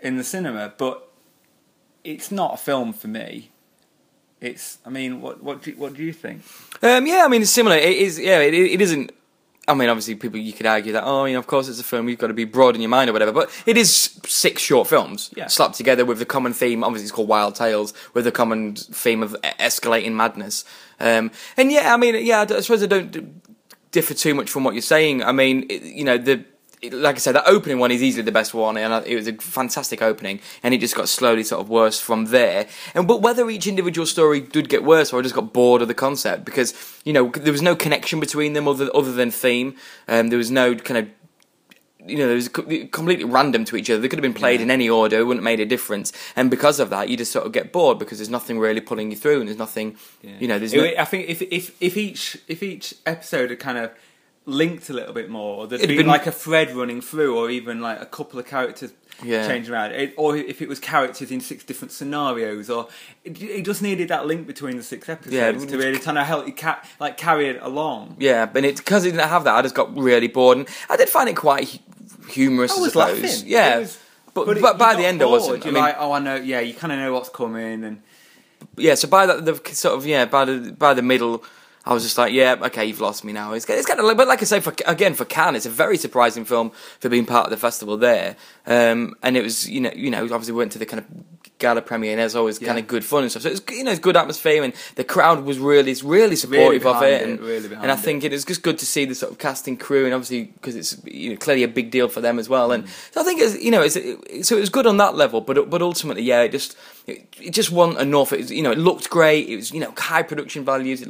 in 0.00 0.16
the 0.16 0.24
cinema. 0.24 0.72
But 0.76 1.08
it's 2.04 2.30
not 2.30 2.54
a 2.54 2.56
film 2.56 2.92
for 2.92 3.08
me. 3.08 3.50
It's. 4.40 4.78
I 4.84 4.90
mean, 4.90 5.20
what 5.20 5.42
what 5.42 5.62
do 5.62 5.70
you, 5.70 5.76
what 5.76 5.94
do 5.94 6.02
you 6.02 6.12
think? 6.12 6.42
Um, 6.82 7.06
yeah, 7.06 7.22
I 7.24 7.28
mean, 7.28 7.42
it's 7.42 7.50
similar. 7.50 7.76
It 7.76 7.96
is. 7.96 8.18
Yeah, 8.18 8.40
it, 8.40 8.54
it 8.54 8.80
isn't. 8.80 9.12
I 9.68 9.74
mean, 9.74 9.88
obviously, 9.88 10.16
people 10.16 10.40
you 10.40 10.52
could 10.52 10.66
argue 10.66 10.92
that. 10.94 11.04
Oh, 11.04 11.24
you 11.24 11.34
know, 11.34 11.38
of 11.38 11.46
course, 11.46 11.68
it's 11.68 11.78
a 11.78 11.84
film. 11.84 12.08
You've 12.08 12.18
got 12.18 12.26
to 12.26 12.34
be 12.34 12.44
broad 12.44 12.74
in 12.74 12.80
your 12.80 12.88
mind 12.88 13.08
or 13.08 13.12
whatever. 13.12 13.30
But 13.30 13.50
it 13.64 13.76
is 13.76 14.18
six 14.26 14.60
short 14.60 14.88
films 14.88 15.30
Yeah. 15.36 15.46
slapped 15.46 15.76
together 15.76 16.04
with 16.04 16.18
the 16.18 16.26
common 16.26 16.52
theme. 16.52 16.82
Obviously, 16.82 17.04
it's 17.04 17.12
called 17.12 17.28
Wild 17.28 17.54
Tales 17.54 17.94
with 18.14 18.24
the 18.24 18.32
common 18.32 18.74
theme 18.74 19.22
of 19.22 19.36
escalating 19.60 20.14
madness. 20.14 20.64
Um, 20.98 21.30
and 21.56 21.70
yeah, 21.70 21.94
I 21.94 21.96
mean, 21.96 22.26
yeah, 22.26 22.44
I 22.50 22.60
suppose 22.60 22.82
I 22.82 22.86
don't 22.86 23.40
differ 23.92 24.14
too 24.14 24.34
much 24.34 24.50
from 24.50 24.64
what 24.64 24.74
you're 24.74 24.82
saying. 24.82 25.22
I 25.22 25.30
mean, 25.30 25.66
it, 25.70 25.82
you 25.82 26.02
know, 26.02 26.18
the 26.18 26.44
like 26.90 27.14
I 27.14 27.18
said, 27.18 27.34
the 27.36 27.48
opening 27.48 27.78
one 27.78 27.92
is 27.92 28.02
easily 28.02 28.22
the 28.22 28.32
best 28.32 28.54
one, 28.54 28.76
and 28.76 29.06
it 29.06 29.14
was 29.14 29.28
a 29.28 29.34
fantastic 29.34 30.02
opening, 30.02 30.40
and 30.62 30.74
it 30.74 30.78
just 30.78 30.96
got 30.96 31.08
slowly 31.08 31.44
sort 31.44 31.60
of 31.60 31.68
worse 31.68 32.00
from 32.00 32.26
there. 32.26 32.66
And 32.94 33.06
but 33.06 33.22
whether 33.22 33.48
each 33.48 33.66
individual 33.66 34.06
story 34.06 34.40
did 34.40 34.68
get 34.68 34.82
worse, 34.82 35.12
or 35.12 35.20
I 35.20 35.22
just 35.22 35.34
got 35.34 35.52
bored 35.52 35.82
of 35.82 35.88
the 35.88 35.94
concept 35.94 36.44
because 36.44 36.74
you 37.04 37.12
know 37.12 37.30
there 37.30 37.52
was 37.52 37.62
no 37.62 37.76
connection 37.76 38.18
between 38.18 38.54
them 38.54 38.66
other 38.66 38.90
other 38.94 39.12
than 39.12 39.30
theme. 39.30 39.76
Um, 40.08 40.28
there 40.28 40.38
was 40.38 40.50
no 40.50 40.74
kind 40.74 40.98
of 40.98 41.08
you 42.04 42.18
know, 42.18 42.28
it 42.30 42.34
was 42.34 42.48
co- 42.48 42.62
completely 42.90 43.24
random 43.24 43.64
to 43.64 43.76
each 43.76 43.88
other. 43.88 44.00
They 44.00 44.08
could 44.08 44.18
have 44.18 44.22
been 44.24 44.34
played 44.34 44.58
Yeah. 44.58 44.64
in 44.64 44.70
any 44.72 44.88
order; 44.90 45.20
it 45.20 45.22
wouldn't 45.24 45.42
have 45.42 45.44
made 45.44 45.60
a 45.60 45.66
difference. 45.66 46.12
And 46.34 46.50
because 46.50 46.80
of 46.80 46.90
that, 46.90 47.08
you 47.08 47.16
just 47.16 47.30
sort 47.30 47.46
of 47.46 47.52
get 47.52 47.70
bored 47.70 48.00
because 48.00 48.18
there's 48.18 48.28
nothing 48.28 48.58
really 48.58 48.80
pulling 48.80 49.10
you 49.12 49.16
through, 49.16 49.38
and 49.38 49.46
there's 49.48 49.56
nothing, 49.58 49.96
you 50.40 50.48
know, 50.48 50.58
there's 50.58 50.74
no, 50.74 50.82
I 50.98 51.04
think 51.04 51.28
if 51.28 51.42
if 51.42 51.80
if 51.80 51.96
each 51.96 52.38
if 52.48 52.60
each 52.60 52.94
episode 53.06 53.50
had 53.50 53.60
kind 53.60 53.78
of 53.78 53.92
linked 54.44 54.90
a 54.90 54.92
little 54.92 55.12
bit 55.14 55.30
more, 55.30 55.58
or 55.58 55.66
there'd 55.66 55.82
It'd 55.82 55.96
been, 55.96 56.06
like 56.06 56.26
a 56.26 56.32
thread 56.32 56.74
running 56.74 57.00
through, 57.00 57.36
or 57.38 57.48
even 57.50 57.80
like 57.80 58.00
a 58.00 58.06
couple 58.06 58.40
of 58.40 58.46
characters 58.46 58.92
Yeah. 59.22 59.46
changing 59.46 59.72
around, 59.72 59.92
it, 59.92 60.14
or 60.16 60.36
if 60.36 60.60
it 60.60 60.68
was 60.68 60.80
characters 60.80 61.30
in 61.30 61.40
six 61.40 61.62
different 61.62 61.92
scenarios, 61.92 62.68
or 62.68 62.88
it, 63.24 63.40
it 63.40 63.64
just 63.64 63.82
needed 63.82 64.08
that 64.08 64.26
link 64.26 64.46
between 64.48 64.76
the 64.76 64.82
six 64.82 65.08
episodes 65.08 65.64
Yeah, 65.64 65.70
to 65.70 65.78
really 65.78 65.98
kind 66.00 66.18
of 66.18 66.26
help 66.26 66.46
you 66.48 66.52
ca- 66.54 66.82
like 66.98 67.16
carry 67.16 67.48
it 67.50 67.62
along. 67.62 68.16
Yeah, 68.18 68.46
but 68.46 68.64
it's 68.64 68.80
because 68.80 69.04
it 69.04 69.12
didn't 69.12 69.28
have 69.28 69.44
that. 69.44 69.54
I 69.54 69.62
just 69.62 69.74
got 69.76 69.96
really 69.96 70.28
bored, 70.28 70.58
and 70.58 70.68
I 70.90 70.96
did 70.96 71.08
find 71.08 71.28
it 71.28 71.36
quite 71.36 71.68
hu- 71.68 71.78
humorous. 72.28 72.72
I 72.72 72.76
I, 72.76 72.80
was 72.80 72.92
suppose. 72.92 73.22
laughing. 73.22 73.46
Yeah, 73.48 73.78
was- 73.78 73.98
but 74.34 74.48
it- 74.56 74.62
but, 74.62 74.76
by 74.78 74.96
the 74.96 75.06
end, 75.06 75.22
I 75.22 75.26
bored. 75.26 75.40
wasn't. 75.42 75.64
You're 75.64 75.74
mean, 75.74 75.82
like, 75.84 75.96
oh, 76.00 76.10
I 76.12 76.18
know. 76.18 76.34
Yeah, 76.36 76.58
you 76.60 76.74
kind 76.74 76.92
of 76.92 76.98
know 76.98 77.12
what's 77.12 77.28
coming, 77.28 77.84
and 77.84 78.02
yeah. 78.76 78.96
So 78.96 79.06
by 79.06 79.26
the, 79.26 79.34
the 79.52 79.74
sort 79.74 79.94
of 79.96 80.04
yeah, 80.06 80.24
by 80.24 80.46
the 80.46 80.72
by 80.72 80.94
the 80.94 81.02
middle, 81.02 81.44
I 81.84 81.92
was 81.92 82.04
just 82.04 82.16
like, 82.16 82.32
yeah, 82.32 82.56
okay, 82.62 82.84
you've 82.84 83.00
lost 83.00 83.24
me 83.24 83.32
now. 83.32 83.54
It's 83.54 83.68
it's 83.68 83.86
kind 83.86 83.98
of, 83.98 84.16
but 84.16 84.28
like 84.28 84.40
I 84.40 84.44
say, 84.44 84.60
for 84.60 84.72
again 84.86 85.14
for 85.14 85.24
Cannes, 85.24 85.56
it's 85.56 85.66
a 85.66 85.70
very 85.70 85.96
surprising 85.96 86.44
film 86.44 86.70
for 87.00 87.08
being 87.08 87.26
part 87.26 87.46
of 87.46 87.50
the 87.50 87.56
festival 87.56 87.96
there. 87.96 88.36
Um, 88.66 89.16
and 89.22 89.36
it 89.36 89.42
was, 89.42 89.68
you 89.68 89.80
know, 89.80 89.90
you 89.94 90.10
know, 90.10 90.22
obviously 90.22 90.52
we 90.52 90.58
went 90.58 90.72
to 90.72 90.78
the 90.78 90.86
kind 90.86 91.00
of 91.00 91.06
gala 91.58 91.82
premiere, 91.82 92.12
and 92.12 92.20
there's 92.20 92.36
always 92.36 92.60
kind 92.60 92.78
of 92.78 92.86
good 92.86 93.04
fun 93.04 93.22
and 93.22 93.30
stuff. 93.30 93.42
So 93.42 93.50
it's 93.50 93.62
you 93.70 93.82
know, 93.82 93.90
it's 93.90 94.00
good 94.00 94.16
atmosphere, 94.16 94.62
and 94.62 94.72
the 94.94 95.02
crowd 95.02 95.44
was 95.44 95.58
really, 95.58 95.92
really 96.04 96.36
supportive 96.36 96.86
of 96.86 97.02
it, 97.02 97.22
it, 97.22 97.28
and 97.28 97.40
really 97.40 97.74
and 97.74 97.90
I 97.90 97.96
think 97.96 98.22
it. 98.22 98.32
it 98.32 98.36
is 98.36 98.44
just 98.44 98.62
good 98.62 98.78
to 98.78 98.86
see 98.86 99.04
the 99.04 99.16
sort 99.16 99.32
of 99.32 99.38
casting 99.38 99.76
crew, 99.76 100.04
and 100.04 100.14
obviously 100.14 100.44
because 100.44 100.76
it's 100.76 101.04
you 101.04 101.30
know 101.30 101.36
clearly 101.36 101.64
a 101.64 101.68
big 101.68 101.90
deal 101.90 102.08
for 102.08 102.20
them 102.20 102.38
as 102.38 102.48
well. 102.48 102.68
Mm. 102.68 102.74
And 102.74 102.88
so 103.10 103.22
I 103.22 103.24
think 103.24 103.40
it's 103.40 103.60
you 103.60 103.72
know, 103.72 103.82
it's, 103.82 103.96
it, 103.96 104.46
so 104.46 104.56
it 104.56 104.60
was 104.60 104.70
good 104.70 104.86
on 104.86 104.98
that 104.98 105.16
level, 105.16 105.40
but 105.40 105.68
but 105.68 105.82
ultimately, 105.82 106.22
yeah, 106.22 106.42
it 106.42 106.52
just 106.52 106.76
it, 107.08 107.26
it 107.40 107.50
just 107.50 107.72
wasn't 107.72 107.98
enough. 107.98 108.32
It 108.32 108.38
was, 108.38 108.52
you 108.52 108.62
know, 108.62 108.70
it 108.70 108.78
looked 108.78 109.10
great. 109.10 109.48
It 109.48 109.56
was 109.56 109.72
you 109.72 109.80
know 109.80 109.92
high 109.96 110.22
production 110.22 110.64
values, 110.64 111.02
it, 111.02 111.08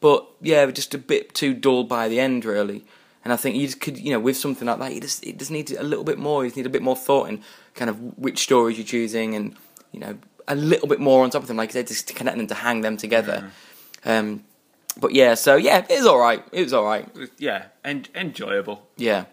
but 0.00 0.26
yeah, 0.40 0.66
just 0.66 0.94
a 0.94 0.98
bit 0.98 1.34
too 1.34 1.54
dull 1.54 1.84
by 1.84 2.08
the 2.08 2.20
end, 2.20 2.44
really. 2.44 2.84
And 3.24 3.32
I 3.32 3.36
think 3.36 3.56
you 3.56 3.66
just 3.66 3.80
could, 3.80 3.98
you 3.98 4.12
know, 4.12 4.20
with 4.20 4.36
something 4.36 4.68
like 4.68 4.78
that, 4.78 4.94
you 4.94 5.00
just 5.00 5.24
it 5.26 5.38
just 5.38 5.50
needs 5.50 5.72
a 5.72 5.82
little 5.82 6.04
bit 6.04 6.18
more. 6.18 6.44
You 6.44 6.50
just 6.50 6.56
need 6.56 6.66
a 6.66 6.70
bit 6.70 6.82
more 6.82 6.96
thought 6.96 7.28
in 7.28 7.42
kind 7.74 7.90
of 7.90 8.18
which 8.18 8.38
stories 8.42 8.78
you're 8.78 8.86
choosing, 8.86 9.34
and 9.34 9.56
you 9.92 10.00
know, 10.00 10.16
a 10.46 10.54
little 10.54 10.86
bit 10.86 11.00
more 11.00 11.24
on 11.24 11.30
top 11.30 11.42
of 11.42 11.48
them, 11.48 11.56
like 11.56 11.70
I 11.70 11.72
said, 11.72 11.88
just 11.88 12.06
to 12.08 12.14
connect 12.14 12.36
them 12.36 12.46
to 12.46 12.54
hang 12.54 12.82
them 12.82 12.96
together. 12.96 13.50
Um, 14.04 14.44
But 14.98 15.12
yeah, 15.12 15.34
so 15.34 15.56
yeah, 15.56 15.84
it 15.90 15.98
was 15.98 16.06
all 16.06 16.18
right. 16.18 16.42
It 16.52 16.62
was 16.62 16.72
all 16.72 16.84
right. 16.84 17.06
Yeah, 17.36 17.64
en- 17.84 18.06
enjoyable. 18.14 18.86
Yeah. 18.96 19.24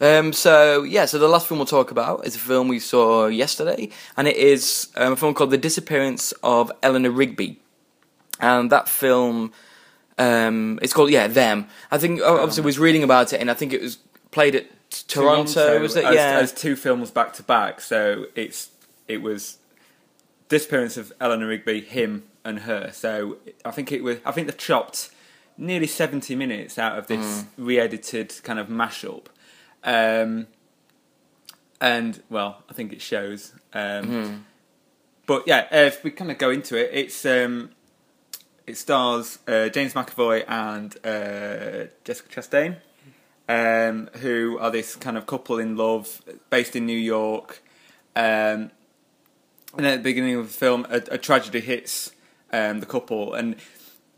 Um, 0.00 0.32
so 0.32 0.82
yeah, 0.82 1.06
so 1.06 1.18
the 1.18 1.28
last 1.28 1.46
film 1.46 1.58
we'll 1.58 1.66
talk 1.66 1.90
about 1.92 2.26
is 2.26 2.34
a 2.34 2.40
film 2.40 2.66
we 2.66 2.80
saw 2.80 3.28
yesterday, 3.28 3.90
and 4.16 4.26
it 4.26 4.36
is 4.36 4.88
um, 4.96 5.12
a 5.12 5.16
film 5.16 5.34
called 5.34 5.50
The 5.50 5.58
Disappearance 5.58 6.32
of 6.42 6.72
Eleanor 6.82 7.12
Rigby, 7.12 7.60
and 8.40 8.72
that 8.72 8.88
film, 8.88 9.52
um, 10.22 10.78
it's 10.82 10.92
called 10.92 11.10
yeah 11.10 11.26
them. 11.26 11.66
I 11.90 11.98
think 11.98 12.20
oh, 12.22 12.36
obviously 12.36 12.64
was 12.64 12.78
reading 12.78 13.02
about 13.02 13.32
it, 13.32 13.40
and 13.40 13.50
I 13.50 13.54
think 13.54 13.72
it 13.72 13.80
was 13.82 13.98
played 14.30 14.54
at 14.54 14.66
Toronto. 15.08 15.80
was 15.80 15.96
it? 15.96 16.04
as, 16.04 16.14
yeah. 16.14 16.38
as 16.42 16.52
two 16.52 16.76
films 16.76 17.10
back 17.10 17.32
to 17.34 17.42
back. 17.42 17.80
So 17.80 18.26
it's 18.34 18.70
it 19.08 19.22
was 19.22 19.58
disappearance 20.48 20.96
of 20.96 21.12
Eleanor 21.20 21.46
Rigby, 21.48 21.80
him 21.80 22.24
and 22.44 22.60
her. 22.60 22.90
So 22.92 23.38
I 23.64 23.70
think 23.70 23.90
it 23.92 24.02
was. 24.02 24.18
I 24.24 24.32
think 24.32 24.46
they 24.48 24.56
chopped 24.56 25.10
nearly 25.56 25.86
seventy 25.86 26.34
minutes 26.36 26.78
out 26.78 26.98
of 26.98 27.06
this 27.06 27.42
Mm. 27.42 27.46
re-edited 27.56 28.34
kind 28.42 28.58
of 28.58 28.68
mashup. 28.68 29.26
Um, 29.84 30.46
and 31.80 32.22
well, 32.30 32.62
I 32.70 32.72
think 32.74 32.92
it 32.92 33.02
shows. 33.02 33.52
Um, 33.72 34.04
Mm-hmm. 34.06 34.36
But 35.24 35.46
yeah, 35.46 35.66
if 35.70 36.02
we 36.04 36.10
kind 36.10 36.30
of 36.32 36.38
go 36.38 36.50
into 36.50 36.76
it, 36.76 36.90
it's 36.92 37.24
um, 37.24 37.70
it 38.66 38.76
stars 38.76 39.38
uh, 39.48 39.68
James 39.68 39.94
McAvoy 39.94 40.44
and 40.48 40.94
uh, 41.04 41.88
Jessica 42.04 42.40
Chastain, 42.40 42.76
um, 43.48 44.08
who 44.20 44.58
are 44.58 44.70
this 44.70 44.96
kind 44.96 45.16
of 45.16 45.26
couple 45.26 45.58
in 45.58 45.76
love, 45.76 46.22
based 46.50 46.76
in 46.76 46.86
New 46.86 46.98
York. 46.98 47.62
Um, 48.14 48.70
and 49.74 49.86
at 49.86 49.98
the 49.98 50.02
beginning 50.02 50.36
of 50.36 50.46
the 50.48 50.52
film, 50.52 50.86
a, 50.90 51.02
a 51.10 51.18
tragedy 51.18 51.60
hits 51.60 52.12
um, 52.52 52.80
the 52.80 52.86
couple, 52.86 53.34
and 53.34 53.56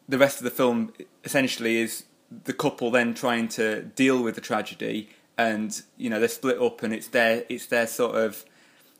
the 0.08 0.18
rest 0.18 0.38
of 0.38 0.44
the 0.44 0.50
film 0.50 0.92
essentially 1.22 1.78
is 1.78 2.04
the 2.44 2.52
couple 2.52 2.90
then 2.90 3.14
trying 3.14 3.48
to 3.48 3.82
deal 3.82 4.22
with 4.22 4.34
the 4.34 4.40
tragedy, 4.40 5.10
and 5.38 5.82
you 5.96 6.10
know 6.10 6.18
they're 6.18 6.28
split 6.28 6.60
up, 6.60 6.82
and 6.82 6.92
it's 6.92 7.08
their 7.08 7.44
it's 7.48 7.66
their 7.66 7.86
sort 7.86 8.16
of 8.16 8.44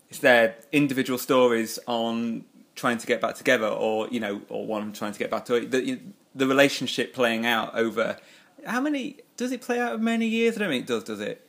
it's 0.09 0.21
their 0.21 0.57
individual 0.73 1.19
stories 1.19 1.79
on 1.87 2.45
trying 2.75 2.99
to 2.99 3.07
get 3.07 3.21
back 3.21 3.35
together, 3.35 3.69
or 3.69 4.09
you 4.09 4.21
know, 4.21 4.43
or 4.49 4.67
one 4.67 4.93
trying 4.93 5.13
to 5.13 5.19
get 5.19 5.31
back 5.31 5.45
to 5.47 5.61
the 5.61 6.01
the 6.35 6.47
relationship 6.47 7.15
playing 7.15 7.47
out 7.47 7.75
over 7.77 8.19
how 8.67 8.81
many 8.81 9.19
does 9.37 9.53
it 9.53 9.61
play 9.61 9.79
out 9.79 9.95
of 9.95 10.01
many 10.01 10.27
years? 10.27 10.57
I 10.57 10.61
don't 10.61 10.71
think 10.71 10.85
it 10.85 10.89
does, 10.89 11.05
does 11.05 11.21
it? 11.21 11.47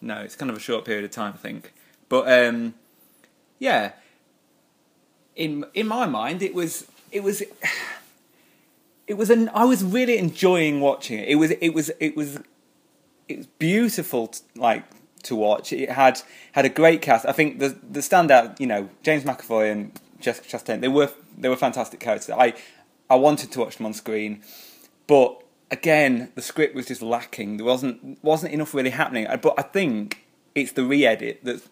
No, 0.00 0.18
it's 0.18 0.36
kind 0.36 0.50
of 0.50 0.56
a 0.56 0.60
short 0.60 0.84
period 0.84 1.04
of 1.04 1.10
time, 1.10 1.32
I 1.34 1.38
think. 1.38 1.72
But 2.08 2.30
um, 2.30 2.74
yeah, 3.58 3.92
in 5.36 5.64
in 5.74 5.86
my 5.86 6.06
mind, 6.06 6.42
it 6.42 6.54
was 6.54 6.86
it 7.10 7.22
was 7.22 7.42
it 9.06 9.14
was 9.14 9.30
an 9.30 9.50
I 9.54 9.64
was 9.64 9.84
really 9.84 10.18
enjoying 10.18 10.80
watching 10.80 11.18
it. 11.18 11.28
It 11.28 11.36
was 11.36 11.50
it 11.52 11.70
was 11.70 11.90
it 12.00 12.16
was 12.16 12.40
it 13.28 13.38
was 13.38 13.46
beautiful, 13.58 14.28
t- 14.28 14.40
like 14.56 14.84
to 15.24 15.36
watch. 15.36 15.72
It 15.72 15.90
had 15.90 16.20
had 16.52 16.64
a 16.64 16.68
great 16.68 17.00
cast. 17.00 17.26
I 17.26 17.32
think 17.32 17.60
the 17.60 17.78
the 17.88 18.00
standout, 18.00 18.58
you 18.58 18.66
know, 18.66 18.88
James 19.02 19.24
McAvoy 19.24 19.70
and 19.70 20.00
Jessica 20.22 20.48
Chastain. 20.48 20.80
They 20.80 20.88
were 20.88 21.10
they 21.36 21.48
were 21.48 21.56
fantastic 21.56 22.00
characters. 22.00 22.30
I 22.30 22.54
I 23.10 23.16
wanted 23.16 23.52
to 23.52 23.60
watch 23.60 23.76
them 23.76 23.86
on 23.86 23.92
screen, 23.92 24.42
but 25.06 25.42
again, 25.70 26.30
the 26.34 26.42
script 26.42 26.74
was 26.74 26.86
just 26.86 27.02
lacking. 27.02 27.56
There 27.56 27.66
wasn't 27.66 28.22
wasn't 28.22 28.52
enough 28.52 28.74
really 28.74 28.90
happening. 28.90 29.26
But 29.42 29.54
I 29.58 29.62
think 29.62 30.24
it's 30.54 30.72
the 30.72 30.84
re-edit 30.84 31.44
that 31.44 31.62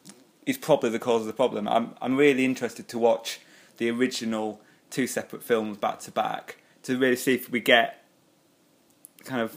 is 0.47 0.57
probably 0.59 0.91
the 0.91 0.99
cause 0.99 1.21
of 1.23 1.27
the 1.27 1.33
problem. 1.33 1.69
I'm 1.69 1.95
I'm 2.01 2.17
really 2.17 2.45
interested 2.45 2.89
to 2.89 2.99
watch 2.99 3.41
the 3.77 3.91
original 3.91 4.61
two 4.91 5.07
separate 5.07 5.43
films 5.43 5.77
back 5.77 6.01
to 6.01 6.11
back 6.11 6.57
to 6.83 6.99
really 6.99 7.17
see 7.17 7.35
if 7.35 7.51
we 7.51 7.61
get 7.61 8.05
kind 9.25 9.41
of 9.41 9.57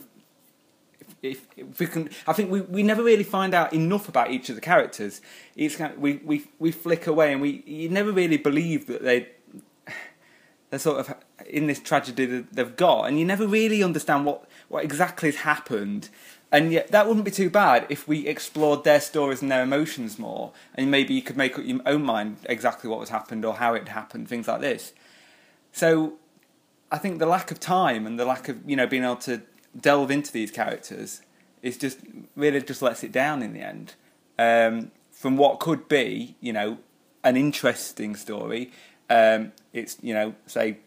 if, 1.24 1.48
if 1.56 1.80
we 1.80 1.88
can, 1.88 2.10
I 2.28 2.34
think 2.34 2.52
we, 2.52 2.62
we 2.62 2.84
never 2.84 3.02
really 3.02 3.24
find 3.24 3.54
out 3.54 3.74
enough 3.74 4.10
about 4.10 4.30
each 4.30 4.50
of 4.50 4.56
the 4.56 4.62
characters. 4.62 5.22
It's 5.56 5.78
kind 5.78 5.94
of, 5.94 6.00
we, 6.00 6.18
we 6.18 6.46
we 6.60 6.72
flick 6.72 7.08
away 7.08 7.32
and 7.32 7.42
we 7.42 7.64
you 7.66 7.90
never 7.90 8.12
really 8.12 8.38
believe 8.38 8.88
that 8.88 9.02
they 9.04 9.30
they're 10.70 10.80
sort 10.80 11.00
of 11.00 11.16
in 11.48 11.68
this 11.68 11.80
tragedy 11.80 12.26
that 12.26 12.54
they've 12.54 12.76
got, 12.76 13.04
and 13.04 13.18
you 13.18 13.26
never 13.26 13.48
really 13.48 13.82
understand 13.82 14.26
what 14.26 14.46
what 14.68 14.84
exactly 14.84 15.30
has 15.32 15.42
happened. 15.42 16.10
And 16.52 16.72
yet, 16.72 16.90
that 16.90 17.08
wouldn't 17.08 17.26
be 17.26 17.32
too 17.32 17.50
bad 17.50 17.88
if 17.90 18.08
we 18.08 18.28
explored 18.28 18.84
their 18.84 19.00
stories 19.00 19.42
and 19.42 19.50
their 19.50 19.64
emotions 19.64 20.20
more, 20.20 20.52
and 20.76 20.92
maybe 20.92 21.14
you 21.16 21.24
could 21.24 21.38
make 21.38 21.58
up 21.58 21.66
your 21.66 21.80
own 21.86 22.04
mind 22.04 22.38
exactly 22.46 22.90
what 22.90 23.00
was 23.00 23.10
happened 23.10 23.44
or 23.44 23.56
how 23.56 23.74
it 23.74 23.88
happened, 23.88 24.28
things 24.28 24.48
like 24.48 24.62
this. 24.62 24.94
So, 25.72 26.14
I 26.92 27.00
think 27.00 27.18
the 27.18 27.26
lack 27.26 27.50
of 27.50 27.60
time 27.60 28.06
and 28.06 28.20
the 28.20 28.26
lack 28.26 28.50
of 28.50 28.70
you 28.70 28.76
know 28.76 28.86
being 28.86 29.04
able 29.04 29.16
to 29.18 29.42
delve 29.80 30.12
into 30.12 30.32
these 30.32 30.52
characters 30.52 31.22
is 31.62 31.78
just 31.78 32.00
really 32.36 32.62
just 32.62 32.82
lets 32.82 33.04
it 33.04 33.12
down 33.12 33.42
in 33.42 33.54
the 33.54 33.62
end. 33.62 33.94
Um, 34.38 34.92
from 35.12 35.38
what 35.38 35.60
could 35.60 35.88
be, 35.88 36.36
you 36.42 36.52
know, 36.52 36.78
an 37.24 37.38
interesting 37.38 38.16
story, 38.16 38.72
um, 39.10 39.54
it's 39.72 39.98
you 40.02 40.14
know 40.14 40.36
say 40.46 40.78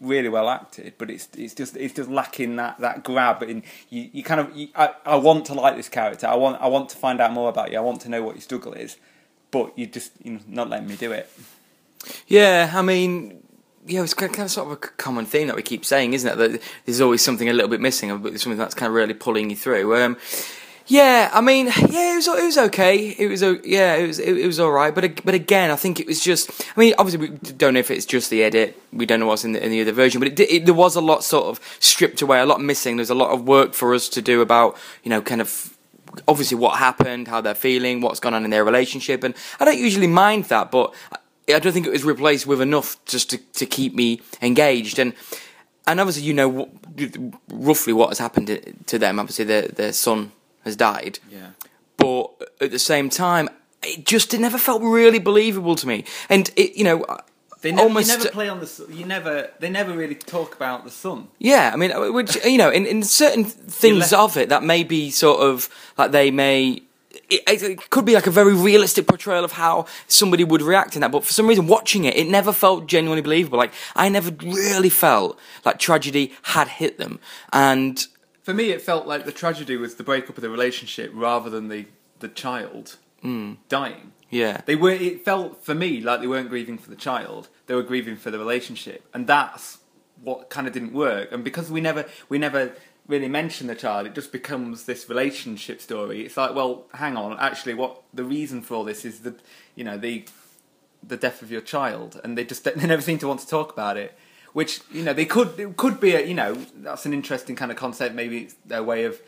really 0.00 0.28
well 0.28 0.48
acted, 0.48 0.94
but 0.98 1.10
it's 1.10 1.28
it's 1.36 1.54
just 1.54 1.76
it's 1.76 1.94
just 1.94 2.10
lacking 2.10 2.56
that, 2.56 2.78
that 2.80 3.02
grab. 3.02 3.42
And 3.42 3.62
you, 3.88 4.10
you 4.12 4.22
kind 4.22 4.40
of 4.40 4.54
you, 4.54 4.68
I, 4.74 4.94
I 5.04 5.16
want 5.16 5.46
to 5.46 5.54
like 5.54 5.76
this 5.76 5.88
character. 5.88 6.26
I 6.26 6.34
want 6.34 6.60
I 6.60 6.68
want 6.68 6.90
to 6.90 6.96
find 6.96 7.20
out 7.20 7.32
more 7.32 7.48
about 7.48 7.72
you. 7.72 7.78
I 7.78 7.80
want 7.80 8.00
to 8.02 8.08
know 8.08 8.22
what 8.22 8.34
your 8.34 8.42
struggle 8.42 8.72
is, 8.72 8.96
but 9.50 9.72
you're 9.76 9.88
just 9.88 10.12
you 10.22 10.40
not 10.46 10.68
letting 10.68 10.88
me 10.88 10.96
do 10.96 11.12
it. 11.12 11.30
Yeah, 12.26 12.70
I 12.74 12.82
mean, 12.82 13.42
yeah, 13.86 14.02
it's 14.02 14.14
kind 14.14 14.38
of 14.38 14.50
sort 14.50 14.66
of 14.66 14.72
a 14.72 14.76
common 14.76 15.26
theme 15.26 15.46
that 15.48 15.56
we 15.56 15.62
keep 15.62 15.84
saying, 15.84 16.14
isn't 16.14 16.30
it? 16.30 16.36
That 16.36 16.62
there's 16.86 17.00
always 17.00 17.22
something 17.22 17.48
a 17.48 17.52
little 17.52 17.68
bit 17.68 17.80
missing, 17.80 18.10
something 18.10 18.56
that's 18.56 18.74
kind 18.74 18.88
of 18.88 18.94
really 18.94 19.14
pulling 19.14 19.50
you 19.50 19.56
through. 19.56 20.02
Um, 20.02 20.16
yeah, 20.86 21.30
I 21.32 21.40
mean, 21.40 21.66
yeah, 21.66 22.12
it 22.12 22.16
was 22.16 22.28
it 22.28 22.44
was 22.44 22.58
okay. 22.58 23.08
It 23.18 23.28
was 23.28 23.42
yeah, 23.64 23.94
it 23.96 24.06
was 24.06 24.18
it, 24.18 24.38
it 24.38 24.46
was 24.46 24.60
all 24.60 24.70
right. 24.70 24.94
But 24.94 25.24
but 25.24 25.34
again, 25.34 25.70
I 25.70 25.76
think 25.76 25.98
it 25.98 26.06
was 26.06 26.20
just. 26.22 26.50
I 26.76 26.80
mean, 26.80 26.94
obviously, 26.98 27.28
we 27.28 27.36
don't 27.36 27.74
know 27.74 27.80
if 27.80 27.90
it's 27.90 28.06
just 28.06 28.30
the 28.30 28.42
edit. 28.42 28.80
We 28.92 29.06
don't 29.06 29.20
know 29.20 29.26
what's 29.26 29.44
in 29.44 29.52
the, 29.52 29.64
in 29.64 29.70
the 29.70 29.80
other 29.80 29.92
version, 29.92 30.20
but 30.20 30.28
it, 30.28 30.40
it, 30.40 30.64
there 30.66 30.74
was 30.74 30.94
a 30.94 31.00
lot 31.00 31.24
sort 31.24 31.46
of 31.46 31.60
stripped 31.78 32.20
away, 32.20 32.40
a 32.40 32.46
lot 32.46 32.60
missing. 32.60 32.96
There's 32.96 33.10
a 33.10 33.14
lot 33.14 33.30
of 33.30 33.46
work 33.46 33.72
for 33.72 33.94
us 33.94 34.08
to 34.10 34.22
do 34.22 34.42
about 34.42 34.76
you 35.02 35.10
know 35.10 35.22
kind 35.22 35.40
of 35.40 35.74
obviously 36.28 36.56
what 36.58 36.78
happened, 36.78 37.28
how 37.28 37.40
they're 37.40 37.54
feeling, 37.54 38.00
what's 38.00 38.20
gone 38.20 38.34
on 38.34 38.44
in 38.44 38.50
their 38.50 38.64
relationship, 38.64 39.24
and 39.24 39.34
I 39.60 39.64
don't 39.64 39.78
usually 39.78 40.06
mind 40.06 40.44
that, 40.46 40.70
but 40.70 40.94
I 41.48 41.58
don't 41.58 41.72
think 41.72 41.86
it 41.86 41.92
was 41.92 42.04
replaced 42.04 42.46
with 42.46 42.60
enough 42.60 42.96
just 43.04 43.30
to, 43.30 43.38
to 43.38 43.66
keep 43.66 43.94
me 43.94 44.20
engaged. 44.40 44.98
And 44.98 45.12
and 45.86 46.00
obviously, 46.00 46.22
you 46.22 46.32
know 46.34 46.68
roughly 47.50 47.92
what 47.92 48.08
has 48.08 48.18
happened 48.18 48.46
to- 48.48 48.72
to 48.86 48.98
them. 48.98 49.18
Obviously, 49.18 49.44
their 49.44 49.62
their 49.68 49.92
son 49.92 50.32
has 50.64 50.76
died, 50.76 51.18
Yeah. 51.30 51.48
but 51.98 52.30
at 52.60 52.70
the 52.70 52.78
same 52.78 53.10
time, 53.10 53.48
it 53.82 54.06
just 54.06 54.32
it 54.32 54.40
never 54.40 54.58
felt 54.58 54.80
really 54.82 55.18
believable 55.18 55.74
to 55.76 55.86
me. 55.86 56.04
And 56.30 56.50
it, 56.56 56.74
you 56.76 56.84
know, 56.84 57.04
They 57.60 57.70
never, 57.72 57.82
almost 57.88 58.08
you 58.10 58.16
never 58.18 58.30
play 58.30 58.48
on 58.48 58.60
the. 58.60 58.86
You 58.90 59.04
never. 59.04 59.50
They 59.60 59.68
never 59.70 59.92
really 59.92 60.14
talk 60.14 60.54
about 60.54 60.84
the 60.84 60.90
son. 60.90 61.28
Yeah, 61.38 61.70
I 61.74 61.76
mean, 61.76 61.92
uh, 61.92 62.10
which 62.12 62.42
you 62.44 62.56
know, 62.58 62.70
in, 62.70 62.86
in 62.86 63.02
certain 63.02 63.44
things 63.44 64.12
left- 64.12 64.14
of 64.14 64.36
it, 64.36 64.48
that 64.48 64.62
may 64.62 64.84
be 64.84 65.10
sort 65.10 65.40
of 65.40 65.68
like 65.98 66.10
they 66.12 66.30
may. 66.30 66.82
It, 67.28 67.42
it 67.46 67.62
it 67.62 67.90
could 67.90 68.04
be 68.04 68.14
like 68.14 68.26
a 68.26 68.30
very 68.30 68.54
realistic 68.54 69.06
portrayal 69.06 69.44
of 69.44 69.52
how 69.52 69.86
somebody 70.06 70.44
would 70.44 70.62
react 70.62 70.94
in 70.94 71.00
that, 71.00 71.12
but 71.12 71.24
for 71.24 71.32
some 71.32 71.46
reason, 71.46 71.66
watching 71.66 72.04
it, 72.04 72.16
it 72.16 72.28
never 72.28 72.52
felt 72.52 72.86
genuinely 72.86 73.22
believable. 73.22 73.58
Like 73.58 73.72
I 73.94 74.08
never 74.08 74.30
really 74.30 74.90
felt 74.90 75.38
like 75.64 75.78
tragedy 75.78 76.32
had 76.42 76.68
hit 76.68 76.98
them, 76.98 77.20
and 77.52 78.06
For 78.42 78.54
me, 78.54 78.70
it 78.70 78.82
felt 78.82 79.06
like 79.06 79.24
the 79.24 79.32
tragedy 79.32 79.76
was 79.76 79.94
the 79.94 80.04
breakup 80.04 80.36
of 80.36 80.42
the 80.42 80.50
relationship 80.50 81.10
rather 81.14 81.50
than 81.50 81.68
the 81.68 81.86
the 82.20 82.28
child 82.28 82.96
hmm. 83.22 83.54
dying. 83.68 84.12
yeah, 84.30 84.60
They 84.66 84.76
were. 84.76 84.90
It 84.90 85.24
felt 85.24 85.64
for 85.64 85.74
me 85.74 86.00
like 86.00 86.20
they 86.20 86.26
weren't 86.26 86.48
grieving 86.48 86.78
for 86.78 86.90
the 86.90 86.96
child; 86.96 87.48
they 87.66 87.74
were 87.74 87.82
grieving 87.82 88.16
for 88.16 88.30
the 88.30 88.38
relationship, 88.38 89.02
and 89.14 89.26
that's 89.26 89.78
what 90.22 90.50
kind 90.50 90.66
of 90.66 90.72
didn't 90.72 90.92
work. 90.92 91.30
And 91.32 91.44
because 91.44 91.70
we 91.70 91.80
never, 91.80 92.06
we 92.28 92.38
never 92.38 92.72
really 93.06 93.28
mention 93.28 93.66
the 93.66 93.74
child, 93.74 94.06
it 94.06 94.14
just 94.14 94.32
becomes 94.32 94.84
this 94.84 95.08
relationship 95.08 95.80
story. 95.80 96.24
It's 96.24 96.36
like, 96.36 96.54
well, 96.54 96.84
hang 96.94 97.16
on, 97.16 97.38
actually, 97.38 97.74
what 97.74 98.02
the 98.12 98.24
reason 98.24 98.62
for 98.62 98.74
all 98.74 98.84
this 98.84 99.04
is 99.04 99.20
that 99.20 99.40
you 99.74 99.84
know 99.84 99.96
the 99.98 100.24
the 101.06 101.16
death 101.16 101.42
of 101.42 101.50
your 101.50 101.60
child, 101.60 102.20
and 102.24 102.36
they 102.38 102.44
just 102.44 102.64
they 102.76 102.86
never 102.86 103.02
seem 103.02 103.18
to 103.18 103.28
want 103.28 103.40
to 103.40 103.46
talk 103.48 103.72
about 103.72 103.96
it. 103.96 104.18
Which 104.52 104.80
you 104.92 105.02
know 105.02 105.12
they 105.12 105.26
could 105.26 105.58
it 105.58 105.76
could 105.76 106.00
be 106.00 106.14
a 106.14 106.24
you 106.24 106.34
know 106.34 106.54
that's 106.76 107.06
an 107.06 107.12
interesting 107.12 107.56
kind 107.56 107.70
of 107.70 107.76
concept. 107.76 108.14
Maybe 108.14 108.38
it's 108.38 108.54
their 108.64 108.82
way 108.82 109.04
of 109.04 109.20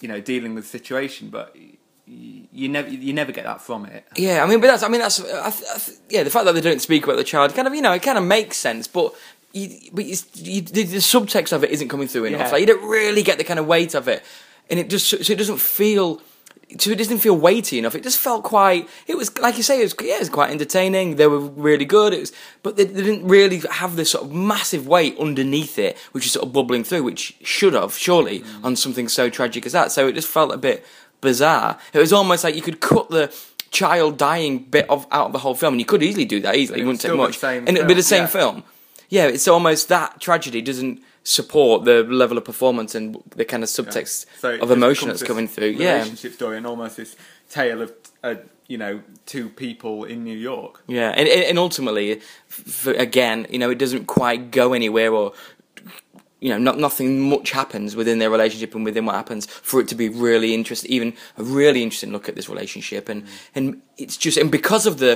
you 0.00 0.08
know 0.08 0.20
dealing 0.20 0.54
with 0.54 0.64
the 0.64 0.70
situation, 0.70 1.28
but 1.28 1.54
you 2.06 2.68
never 2.68 2.88
you 2.88 3.12
never 3.12 3.32
get 3.32 3.44
that 3.44 3.60
from 3.60 3.86
it. 3.86 4.06
yeah. 4.16 4.42
I 4.42 4.46
mean, 4.46 4.60
but 4.60 4.68
that's 4.68 4.82
I 4.82 4.88
mean 4.88 5.00
that's 5.00 5.20
I, 5.20 5.50
th- 5.50 5.68
I 5.74 5.78
th- 5.78 5.98
yeah. 6.08 6.22
The 6.22 6.30
fact 6.30 6.46
that 6.46 6.52
they 6.52 6.60
don't 6.60 6.80
speak 6.80 7.04
about 7.04 7.16
the 7.16 7.24
child 7.24 7.54
kind 7.54 7.68
of 7.68 7.74
you 7.74 7.82
know 7.82 7.92
it 7.92 8.02
kind 8.02 8.18
of 8.18 8.24
makes 8.24 8.56
sense, 8.56 8.86
but. 8.88 9.14
You, 9.54 9.90
but 9.92 10.04
you, 10.04 10.16
you, 10.34 10.60
the, 10.62 10.82
the 10.82 10.96
subtext 10.98 11.52
of 11.52 11.62
it 11.64 11.70
isn't 11.70 11.88
coming 11.88 12.08
through 12.08 12.24
enough. 12.24 12.40
Yeah. 12.40 12.50
Like 12.50 12.60
you 12.60 12.66
don't 12.66 12.88
really 12.88 13.22
get 13.22 13.38
the 13.38 13.44
kind 13.44 13.60
of 13.60 13.66
weight 13.66 13.94
of 13.94 14.08
it, 14.08 14.22
and 14.68 14.80
it 14.80 14.90
just 14.90 15.06
so 15.08 15.16
it 15.32 15.38
doesn't 15.38 15.60
feel 15.60 16.20
so 16.78 16.90
it 16.90 16.98
doesn't 16.98 17.18
feel 17.18 17.36
weighty 17.36 17.78
enough. 17.78 17.94
It 17.94 18.02
just 18.02 18.18
felt 18.18 18.42
quite. 18.42 18.88
It 19.06 19.16
was 19.16 19.36
like 19.38 19.56
you 19.56 19.62
say, 19.62 19.80
it 19.80 19.84
was 19.84 19.94
yeah, 20.02 20.16
it 20.16 20.20
was 20.20 20.28
quite 20.28 20.50
entertaining. 20.50 21.16
They 21.16 21.26
were 21.26 21.38
really 21.38 21.84
good. 21.84 22.12
It 22.12 22.20
was, 22.20 22.32
but 22.62 22.76
they, 22.76 22.84
they 22.84 23.02
didn't 23.02 23.28
really 23.28 23.62
have 23.70 23.96
this 23.96 24.10
sort 24.10 24.24
of 24.24 24.32
massive 24.32 24.86
weight 24.86 25.16
underneath 25.18 25.78
it, 25.78 25.96
which 26.12 26.26
is 26.26 26.32
sort 26.32 26.46
of 26.46 26.52
bubbling 26.52 26.82
through, 26.84 27.04
which 27.04 27.36
should 27.42 27.74
have 27.74 27.94
surely 27.96 28.40
Mm. 28.40 28.64
on 28.64 28.76
something 28.76 29.08
so 29.08 29.30
tragic 29.30 29.66
as 29.66 29.72
that. 29.72 29.92
So 29.92 30.08
it 30.08 30.14
just 30.14 30.28
felt 30.28 30.52
a 30.52 30.58
bit 30.58 30.84
bizarre. 31.20 31.78
It 31.92 31.98
was 31.98 32.12
almost 32.12 32.42
like 32.42 32.56
you 32.56 32.62
could 32.62 32.80
cut 32.80 33.08
the 33.10 33.32
child 33.70 34.18
dying 34.18 34.58
bit 34.58 34.88
of 34.90 35.06
out 35.12 35.26
of 35.26 35.32
the 35.32 35.38
whole 35.38 35.54
film, 35.54 35.74
and 35.74 35.80
you 35.80 35.86
could 35.86 36.02
easily 36.02 36.24
do 36.24 36.40
that 36.40 36.56
easily. 36.56 36.80
It 36.80 36.82
it 36.82 36.86
wouldn't 36.86 37.02
take 37.02 37.14
much, 37.14 37.42
and 37.44 37.68
it'd 37.68 37.86
be 37.88 37.94
the 37.94 38.02
same 38.02 38.22
yeah. 38.22 38.26
film. 38.26 38.64
Yeah, 39.08 39.26
it's 39.26 39.48
almost 39.48 39.88
that 39.88 40.20
tragedy 40.20 40.62
doesn't 40.62 41.00
support 41.22 41.84
the 41.84 42.04
level 42.04 42.36
of 42.36 42.44
performance 42.44 42.94
and 42.94 43.16
the 43.34 43.44
kind 43.44 43.62
of 43.62 43.68
subtext 43.68 44.26
So 44.40 44.56
of 44.58 44.70
emotion 44.70 45.08
that's 45.08 45.22
coming 45.22 45.48
through. 45.48 45.68
Yeah, 45.70 45.94
relationship 45.94 46.34
story 46.34 46.56
and 46.58 46.66
almost 46.66 46.96
this 46.96 47.16
tale 47.50 47.82
of 47.82 47.92
uh, 48.22 48.36
you 48.66 48.78
know 48.78 49.02
two 49.26 49.48
people 49.48 50.04
in 50.04 50.24
New 50.24 50.36
York. 50.36 50.82
Yeah, 50.86 51.10
and 51.10 51.28
and 51.28 51.58
ultimately, 51.58 52.20
f- 52.50 52.86
again, 52.86 53.46
you 53.50 53.58
know, 53.58 53.70
it 53.70 53.78
doesn't 53.78 54.06
quite 54.06 54.50
go 54.50 54.72
anywhere, 54.72 55.12
or 55.12 55.32
you 56.44 56.50
know, 56.50 56.58
not, 56.58 56.78
nothing 56.78 57.22
much 57.30 57.52
happens 57.52 57.96
within 57.96 58.18
their 58.18 58.28
relationship 58.28 58.74
and 58.74 58.84
within 58.84 59.06
what 59.06 59.14
happens 59.14 59.46
for 59.46 59.80
it 59.80 59.88
to 59.88 59.94
be 59.94 60.10
really 60.10 60.52
interesting, 60.52 60.90
even 60.90 61.14
a 61.38 61.42
really 61.42 61.82
interesting 61.82 62.12
look 62.12 62.28
at 62.28 62.34
this 62.34 62.50
relationship, 62.50 63.08
and 63.08 63.24
and 63.54 63.80
it's 63.96 64.18
just 64.18 64.36
and 64.36 64.50
because 64.50 64.84
of 64.84 64.98
the 64.98 65.12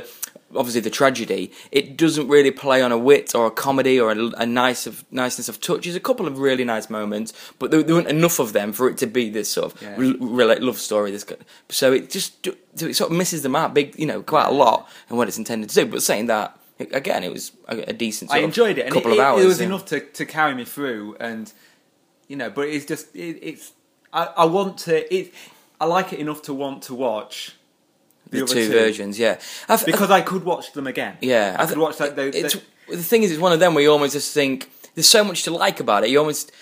obviously 0.56 0.80
the 0.80 0.88
tragedy, 0.88 1.52
it 1.70 1.98
doesn't 1.98 2.28
really 2.28 2.50
play 2.50 2.80
on 2.80 2.92
a 2.92 2.96
wit 2.96 3.34
or 3.34 3.46
a 3.46 3.50
comedy 3.50 4.00
or 4.00 4.10
a, 4.10 4.16
a 4.38 4.46
nice 4.46 4.86
of 4.86 5.04
niceness 5.10 5.50
of 5.50 5.60
touch. 5.60 5.84
There's 5.84 5.94
a 5.94 6.00
couple 6.00 6.26
of 6.26 6.38
really 6.38 6.64
nice 6.64 6.88
moments, 6.88 7.34
but 7.58 7.70
there, 7.70 7.82
there 7.82 7.96
weren't 7.96 8.08
enough 8.08 8.38
of 8.38 8.54
them 8.54 8.72
for 8.72 8.88
it 8.88 8.96
to 8.98 9.06
be 9.06 9.28
this 9.28 9.50
sort 9.50 9.74
of 9.74 9.82
Yeah. 9.82 9.96
re- 9.98 10.58
love 10.60 10.78
story. 10.78 11.10
This, 11.10 11.26
so 11.68 11.92
it 11.92 12.08
just 12.08 12.42
so 12.74 12.86
it 12.86 12.96
sort 12.96 13.10
of 13.10 13.18
misses 13.18 13.42
the 13.42 13.50
mark, 13.50 13.74
big, 13.74 13.98
you 13.98 14.06
know, 14.06 14.22
quite 14.22 14.46
a 14.46 14.52
lot, 14.64 14.88
and 15.10 15.18
what 15.18 15.28
it's 15.28 15.36
intended 15.36 15.68
to 15.68 15.74
do. 15.84 15.90
But 15.90 16.02
saying 16.02 16.28
that, 16.28 16.58
again, 16.78 17.24
it 17.24 17.32
was 17.32 17.52
a, 17.66 17.78
a 17.78 17.92
decent. 17.92 18.30
I 18.30 18.38
enjoyed 18.38 18.78
it, 18.78 18.86
and 18.86 18.94
couple 18.94 19.12
it, 19.12 19.14
of 19.14 19.20
hours. 19.20 19.44
it 19.44 19.46
was 19.46 19.60
yeah. 19.60 19.66
enough 19.66 19.86
to, 19.86 20.00
to 20.00 20.26
carry 20.26 20.54
me 20.54 20.64
through. 20.64 21.16
And 21.20 21.52
you 22.28 22.36
know, 22.36 22.50
but 22.50 22.68
it's 22.68 22.84
just 22.84 23.14
it, 23.14 23.38
it's 23.42 23.72
I, 24.12 24.24
I 24.36 24.44
want 24.46 24.78
to 24.78 25.14
it. 25.14 25.34
I 25.80 25.86
like 25.86 26.12
it 26.12 26.18
enough 26.18 26.42
to 26.42 26.54
want 26.54 26.82
to 26.84 26.94
watch 26.94 27.54
the, 28.30 28.38
The 28.38 28.44
other 28.44 28.54
two, 28.54 28.68
versions, 28.70 29.18
yeah. 29.18 29.38
I've, 29.68 29.84
because 29.86 30.10
I 30.10 30.22
could 30.22 30.44
watch 30.44 30.72
them 30.72 30.86
again. 30.86 31.16
Yeah, 31.20 31.54
I 31.54 31.62
th- 31.62 31.70
could 31.70 31.78
watch 31.78 31.98
those. 31.98 32.34
It's, 32.34 32.56
the 32.88 32.96
thing 32.96 33.22
is, 33.22 33.30
it's 33.30 33.40
one 33.40 33.52
of 33.52 33.60
them 33.60 33.74
where 33.74 33.82
you 33.82 33.92
almost 33.92 34.14
just 34.14 34.34
think 34.34 34.70
there's 34.94 35.08
so 35.08 35.22
much 35.22 35.44
to 35.44 35.50
like 35.50 35.80
about 35.80 36.04
it. 36.04 36.10
You 36.10 36.18
almost 36.18 36.52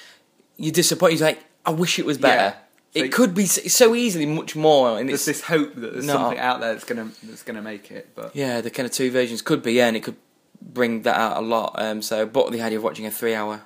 you're 0.56 0.72
disappointed. 0.72 1.20
You're 1.20 1.28
like, 1.28 1.44
I 1.64 1.70
wish 1.70 1.98
it 1.98 2.06
was 2.06 2.18
better. 2.18 2.56
So- 2.56 2.62
it 2.96 3.12
could 3.12 3.34
be 3.34 3.46
so 3.46 3.94
easily 3.94 4.26
much 4.26 4.56
more, 4.56 4.98
and 4.98 5.08
there's 5.08 5.26
it's 5.28 5.38
this 5.38 5.40
hope 5.42 5.74
that 5.74 5.92
there's 5.92 6.06
No. 6.06 6.14
something 6.14 6.38
out 6.38 6.60
there 6.60 6.72
that's 6.72 6.84
gonna 6.84 7.10
that's 7.22 7.42
gonna 7.42 7.62
make 7.62 7.90
it. 7.90 8.08
But 8.14 8.34
yeah, 8.34 8.60
the 8.60 8.70
kind 8.70 8.86
of 8.86 8.92
two 8.92 9.10
versions 9.10 9.42
could 9.42 9.62
be, 9.62 9.74
yeah, 9.74 9.86
and 9.88 9.96
it 9.96 10.02
could 10.02 10.16
bring 10.60 11.02
that 11.02 11.16
out 11.16 11.36
a 11.36 11.40
lot. 11.40 11.74
Um, 11.76 12.02
so, 12.02 12.26
but 12.26 12.50
the 12.52 12.60
idea 12.62 12.78
of 12.78 12.84
watching 12.84 13.06
a 13.06 13.10
three-hour 13.10 13.62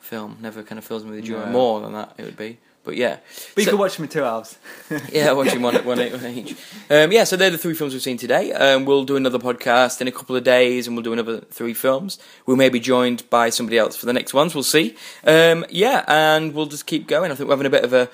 film 0.00 0.38
never 0.40 0.62
kind 0.62 0.78
of 0.78 0.84
fills 0.84 1.04
me 1.04 1.12
with 1.12 1.24
joy. 1.24 1.38
No. 1.44 1.46
More 1.46 1.80
than 1.80 1.92
that, 1.92 2.14
it 2.18 2.24
would 2.24 2.36
be. 2.36 2.58
But 2.84 2.96
yeah, 2.96 3.18
but 3.54 3.58
you 3.60 3.64
So- 3.66 3.70
could 3.70 3.78
watch 3.78 3.94
them 3.96 4.06
in 4.06 4.10
two 4.10 4.24
hours. 4.24 4.56
yeah, 5.12 5.30
watching 5.30 5.62
one, 5.62 5.76
one, 5.84 5.98
one 6.00 6.26
each. 6.26 6.56
Um, 6.90 7.12
yeah, 7.12 7.22
so 7.22 7.36
they're 7.36 7.48
the 7.48 7.56
three 7.56 7.74
films 7.74 7.92
we've 7.92 8.02
seen 8.02 8.16
today. 8.16 8.52
Um, 8.52 8.84
we'll 8.86 9.04
do 9.04 9.14
another 9.14 9.38
podcast 9.38 10.00
in 10.00 10.08
a 10.08 10.10
couple 10.12 10.34
of 10.34 10.42
days, 10.42 10.88
and 10.88 10.96
we'll 10.96 11.04
do 11.04 11.12
another 11.12 11.42
three 11.42 11.74
films. 11.74 12.18
We 12.44 12.56
may 12.56 12.68
be 12.70 12.80
joined 12.80 13.30
by 13.30 13.50
somebody 13.50 13.78
else 13.78 13.94
for 13.94 14.06
the 14.06 14.12
next 14.12 14.34
ones. 14.34 14.52
We'll 14.56 14.64
see. 14.64 14.96
Um, 15.24 15.64
yeah, 15.70 16.04
and 16.08 16.54
we'll 16.54 16.66
just 16.66 16.86
keep 16.86 17.06
going. 17.06 17.30
I 17.30 17.36
think 17.36 17.48
we're 17.48 17.52
having 17.54 17.66
a 17.66 17.70
bit 17.70 17.84
of 17.84 17.92
a 17.92 18.10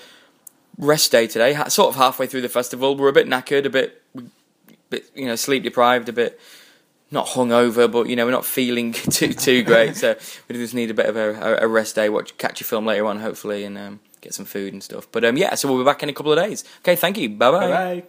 rest 0.78 1.12
day 1.12 1.26
today. 1.26 1.54
Sort 1.68 1.90
of 1.90 1.97
halfway 1.97 2.26
through 2.26 2.42
the 2.42 2.49
festival, 2.49 2.97
we're 2.97 3.08
a 3.08 3.12
bit 3.12 3.26
knackered, 3.26 3.66
a 3.66 3.70
bit, 3.70 4.02
bit 4.88 5.11
you 5.14 5.26
know, 5.26 5.37
sleep 5.37 5.62
deprived, 5.62 6.08
a 6.08 6.12
bit 6.12 6.40
not 7.11 7.26
hungover, 7.28 7.90
but 7.90 8.08
you 8.08 8.16
know, 8.16 8.25
we're 8.25 8.32
not 8.32 8.44
feeling 8.44 8.92
too 9.11 9.32
too 9.32 9.62
great. 9.62 9.97
So 9.97 10.16
we 10.49 10.56
just 10.56 10.75
need 10.75 10.90
a 10.90 10.94
bit 10.94 11.06
of 11.06 11.16
a, 11.16 11.58
a 11.61 11.68
rest 11.68 11.94
day. 11.94 12.08
Watch, 12.08 12.37
catch 12.38 12.61
a 12.61 12.64
film 12.64 12.87
later 12.87 13.06
on, 13.06 13.20
hopefully, 13.20 13.64
and 13.64 13.76
um, 13.78 14.00
get 14.20 14.35
some 14.35 14.44
food 14.44 14.73
and 14.73 14.82
stuff. 14.82 15.08
But 15.11 15.25
um, 15.25 15.37
yeah, 15.37 15.54
so 15.54 15.68
we'll 15.68 15.82
be 15.82 15.85
back 15.85 16.02
in 16.02 16.08
a 16.08 16.12
couple 16.12 16.32
of 16.32 16.38
days. 16.38 16.64
Okay, 16.80 16.97
thank 16.97 17.18
you. 17.18 17.28
Bye 17.30 17.50
bye. 17.50 17.70
Bye. 17.70 18.04